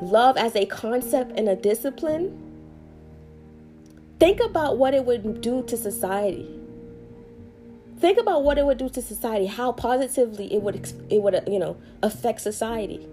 love 0.02 0.36
as 0.36 0.56
a 0.56 0.66
concept 0.66 1.38
and 1.38 1.48
a 1.48 1.54
discipline, 1.54 2.36
think 4.18 4.40
about 4.40 4.76
what 4.76 4.92
it 4.92 5.04
would 5.04 5.40
do 5.40 5.62
to 5.62 5.76
society. 5.76 6.50
Think 7.98 8.18
about 8.18 8.42
what 8.42 8.58
it 8.58 8.66
would 8.66 8.78
do 8.78 8.88
to 8.88 9.00
society, 9.00 9.46
how 9.46 9.70
positively 9.70 10.52
it 10.52 10.60
would 10.60 10.92
it 11.08 11.22
would 11.22 11.40
you 11.46 11.60
know 11.60 11.76
affect 12.02 12.40
society. 12.40 13.06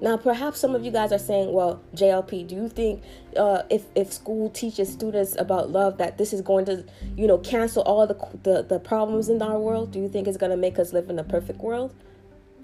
Now, 0.00 0.16
perhaps 0.16 0.58
some 0.58 0.74
of 0.74 0.84
you 0.86 0.90
guys 0.90 1.12
are 1.12 1.18
saying, 1.18 1.52
"Well, 1.52 1.82
JLP, 1.94 2.48
do 2.48 2.54
you 2.54 2.68
think 2.70 3.02
uh, 3.36 3.64
if 3.68 3.84
if 3.94 4.10
school 4.10 4.48
teaches 4.48 4.90
students 4.90 5.36
about 5.38 5.70
love, 5.70 5.98
that 5.98 6.16
this 6.16 6.32
is 6.32 6.40
going 6.40 6.64
to, 6.64 6.86
you 7.14 7.26
know, 7.26 7.36
cancel 7.36 7.82
all 7.82 8.06
the 8.06 8.16
the, 8.42 8.62
the 8.62 8.78
problems 8.78 9.28
in 9.28 9.42
our 9.42 9.58
world? 9.58 9.90
Do 9.90 9.98
you 9.98 10.08
think 10.08 10.26
it's 10.26 10.38
going 10.38 10.50
to 10.50 10.56
make 10.56 10.78
us 10.78 10.94
live 10.94 11.10
in 11.10 11.18
a 11.18 11.24
perfect 11.24 11.58
world?" 11.58 11.92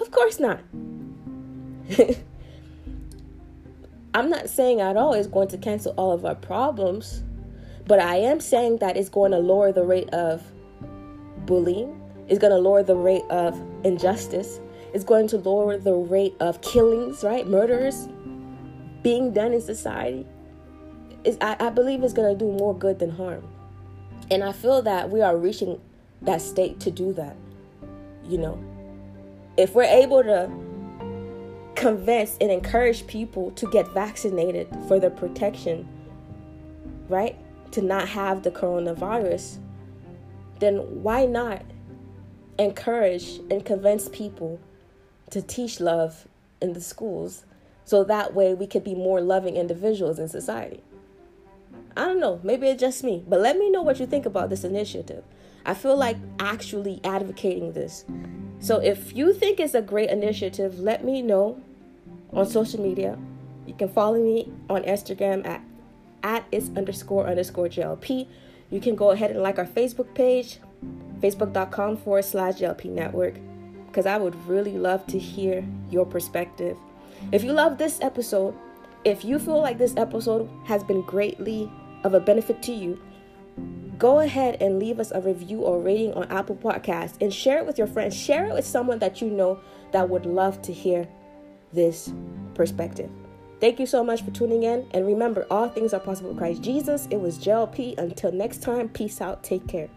Of 0.00 0.10
course 0.10 0.38
not. 0.38 0.60
I'm 4.14 4.30
not 4.30 4.48
saying 4.48 4.80
at 4.80 4.96
all 4.96 5.12
it's 5.12 5.28
going 5.28 5.48
to 5.48 5.58
cancel 5.58 5.92
all 5.96 6.12
of 6.12 6.24
our 6.24 6.34
problems, 6.34 7.22
but 7.86 7.98
I 8.00 8.16
am 8.16 8.40
saying 8.40 8.78
that 8.78 8.96
it's 8.96 9.08
going 9.08 9.32
to 9.32 9.38
lower 9.38 9.72
the 9.72 9.84
rate 9.84 10.10
of 10.10 10.42
bullying, 11.46 12.00
it's 12.28 12.38
going 12.38 12.52
to 12.52 12.58
lower 12.58 12.82
the 12.82 12.96
rate 12.96 13.24
of 13.30 13.60
injustice, 13.84 14.60
it's 14.94 15.04
going 15.04 15.28
to 15.28 15.38
lower 15.38 15.76
the 15.76 15.94
rate 15.94 16.34
of 16.40 16.60
killings, 16.62 17.22
right? 17.22 17.46
Murders 17.46 18.08
being 19.02 19.32
done 19.32 19.52
in 19.52 19.60
society. 19.60 20.26
Is 21.24 21.36
I, 21.40 21.56
I 21.58 21.70
believe 21.70 22.02
it's 22.02 22.14
going 22.14 22.32
to 22.32 22.38
do 22.38 22.50
more 22.52 22.76
good 22.76 22.98
than 22.98 23.10
harm. 23.10 23.46
And 24.30 24.44
I 24.44 24.52
feel 24.52 24.82
that 24.82 25.10
we 25.10 25.20
are 25.20 25.36
reaching 25.36 25.80
that 26.22 26.40
state 26.40 26.80
to 26.80 26.90
do 26.90 27.12
that, 27.14 27.36
you 28.24 28.38
know 28.38 28.77
if 29.58 29.74
we're 29.74 29.82
able 29.82 30.22
to 30.22 30.48
convince 31.74 32.36
and 32.40 32.50
encourage 32.50 33.06
people 33.08 33.50
to 33.50 33.68
get 33.70 33.92
vaccinated 33.92 34.68
for 34.86 35.00
their 35.00 35.10
protection, 35.10 35.86
right? 37.08 37.36
To 37.72 37.82
not 37.82 38.08
have 38.08 38.44
the 38.44 38.52
coronavirus, 38.52 39.58
then 40.60 40.76
why 41.02 41.26
not 41.26 41.62
encourage 42.58 43.40
and 43.50 43.64
convince 43.64 44.08
people 44.08 44.60
to 45.30 45.42
teach 45.42 45.80
love 45.80 46.26
in 46.62 46.72
the 46.72 46.80
schools 46.80 47.44
so 47.84 48.04
that 48.04 48.34
way 48.34 48.54
we 48.54 48.66
could 48.66 48.84
be 48.84 48.94
more 48.94 49.20
loving 49.20 49.56
individuals 49.56 50.20
in 50.20 50.28
society? 50.28 50.82
I 51.96 52.04
don't 52.04 52.20
know, 52.20 52.38
maybe 52.44 52.68
it's 52.68 52.80
just 52.80 53.02
me, 53.02 53.24
but 53.26 53.40
let 53.40 53.58
me 53.58 53.70
know 53.70 53.82
what 53.82 53.98
you 53.98 54.06
think 54.06 54.24
about 54.24 54.50
this 54.50 54.62
initiative. 54.62 55.24
I 55.66 55.74
feel 55.74 55.96
like 55.96 56.16
actually 56.38 57.00
advocating 57.02 57.72
this 57.72 58.04
so 58.60 58.78
if 58.78 59.16
you 59.16 59.32
think 59.32 59.60
it's 59.60 59.74
a 59.74 59.82
great 59.82 60.10
initiative, 60.10 60.78
let 60.78 61.04
me 61.04 61.22
know 61.22 61.60
on 62.32 62.46
social 62.46 62.82
media. 62.82 63.18
You 63.66 63.74
can 63.74 63.88
follow 63.88 64.18
me 64.18 64.52
on 64.68 64.82
Instagram 64.82 65.46
at 65.46 65.62
at 66.22 66.44
is 66.50 66.70
underscore 66.76 67.26
underscore 67.28 67.68
JLP. 67.68 68.26
You 68.70 68.80
can 68.80 68.96
go 68.96 69.12
ahead 69.12 69.30
and 69.30 69.40
like 69.40 69.58
our 69.58 69.66
Facebook 69.66 70.12
page, 70.14 70.58
facebook.com 71.20 71.98
forward 71.98 72.24
slash 72.24 72.54
JLP 72.54 72.86
network, 72.86 73.34
because 73.86 74.06
I 74.06 74.16
would 74.16 74.34
really 74.46 74.76
love 74.76 75.06
to 75.08 75.18
hear 75.18 75.64
your 75.90 76.04
perspective. 76.04 76.76
If 77.32 77.44
you 77.44 77.52
love 77.52 77.78
this 77.78 78.00
episode, 78.00 78.54
if 79.04 79.24
you 79.24 79.38
feel 79.38 79.60
like 79.60 79.78
this 79.78 79.96
episode 79.96 80.50
has 80.64 80.82
been 80.82 81.02
greatly 81.02 81.70
of 82.04 82.14
a 82.14 82.20
benefit 82.20 82.62
to 82.64 82.72
you, 82.72 83.00
go 83.98 84.20
ahead 84.20 84.56
and 84.60 84.78
leave 84.78 85.00
us 85.00 85.10
a 85.10 85.20
review 85.20 85.60
or 85.60 85.80
rating 85.80 86.14
on 86.14 86.24
Apple 86.30 86.56
Podcasts 86.56 87.20
and 87.20 87.32
share 87.32 87.58
it 87.58 87.66
with 87.66 87.78
your 87.78 87.86
friends. 87.86 88.16
Share 88.16 88.46
it 88.46 88.54
with 88.54 88.66
someone 88.66 88.98
that 89.00 89.20
you 89.20 89.28
know 89.28 89.60
that 89.92 90.08
would 90.08 90.26
love 90.26 90.62
to 90.62 90.72
hear 90.72 91.08
this 91.72 92.12
perspective. 92.54 93.10
Thank 93.60 93.80
you 93.80 93.86
so 93.86 94.04
much 94.04 94.22
for 94.22 94.30
tuning 94.30 94.62
in. 94.62 94.86
And 94.92 95.06
remember, 95.06 95.46
all 95.50 95.68
things 95.68 95.92
are 95.92 96.00
possible 96.00 96.30
with 96.30 96.38
Christ 96.38 96.62
Jesus. 96.62 97.08
It 97.10 97.20
was 97.20 97.38
JLP. 97.38 97.98
Until 97.98 98.30
next 98.30 98.62
time, 98.62 98.88
peace 98.88 99.20
out. 99.20 99.42
Take 99.42 99.66
care. 99.66 99.88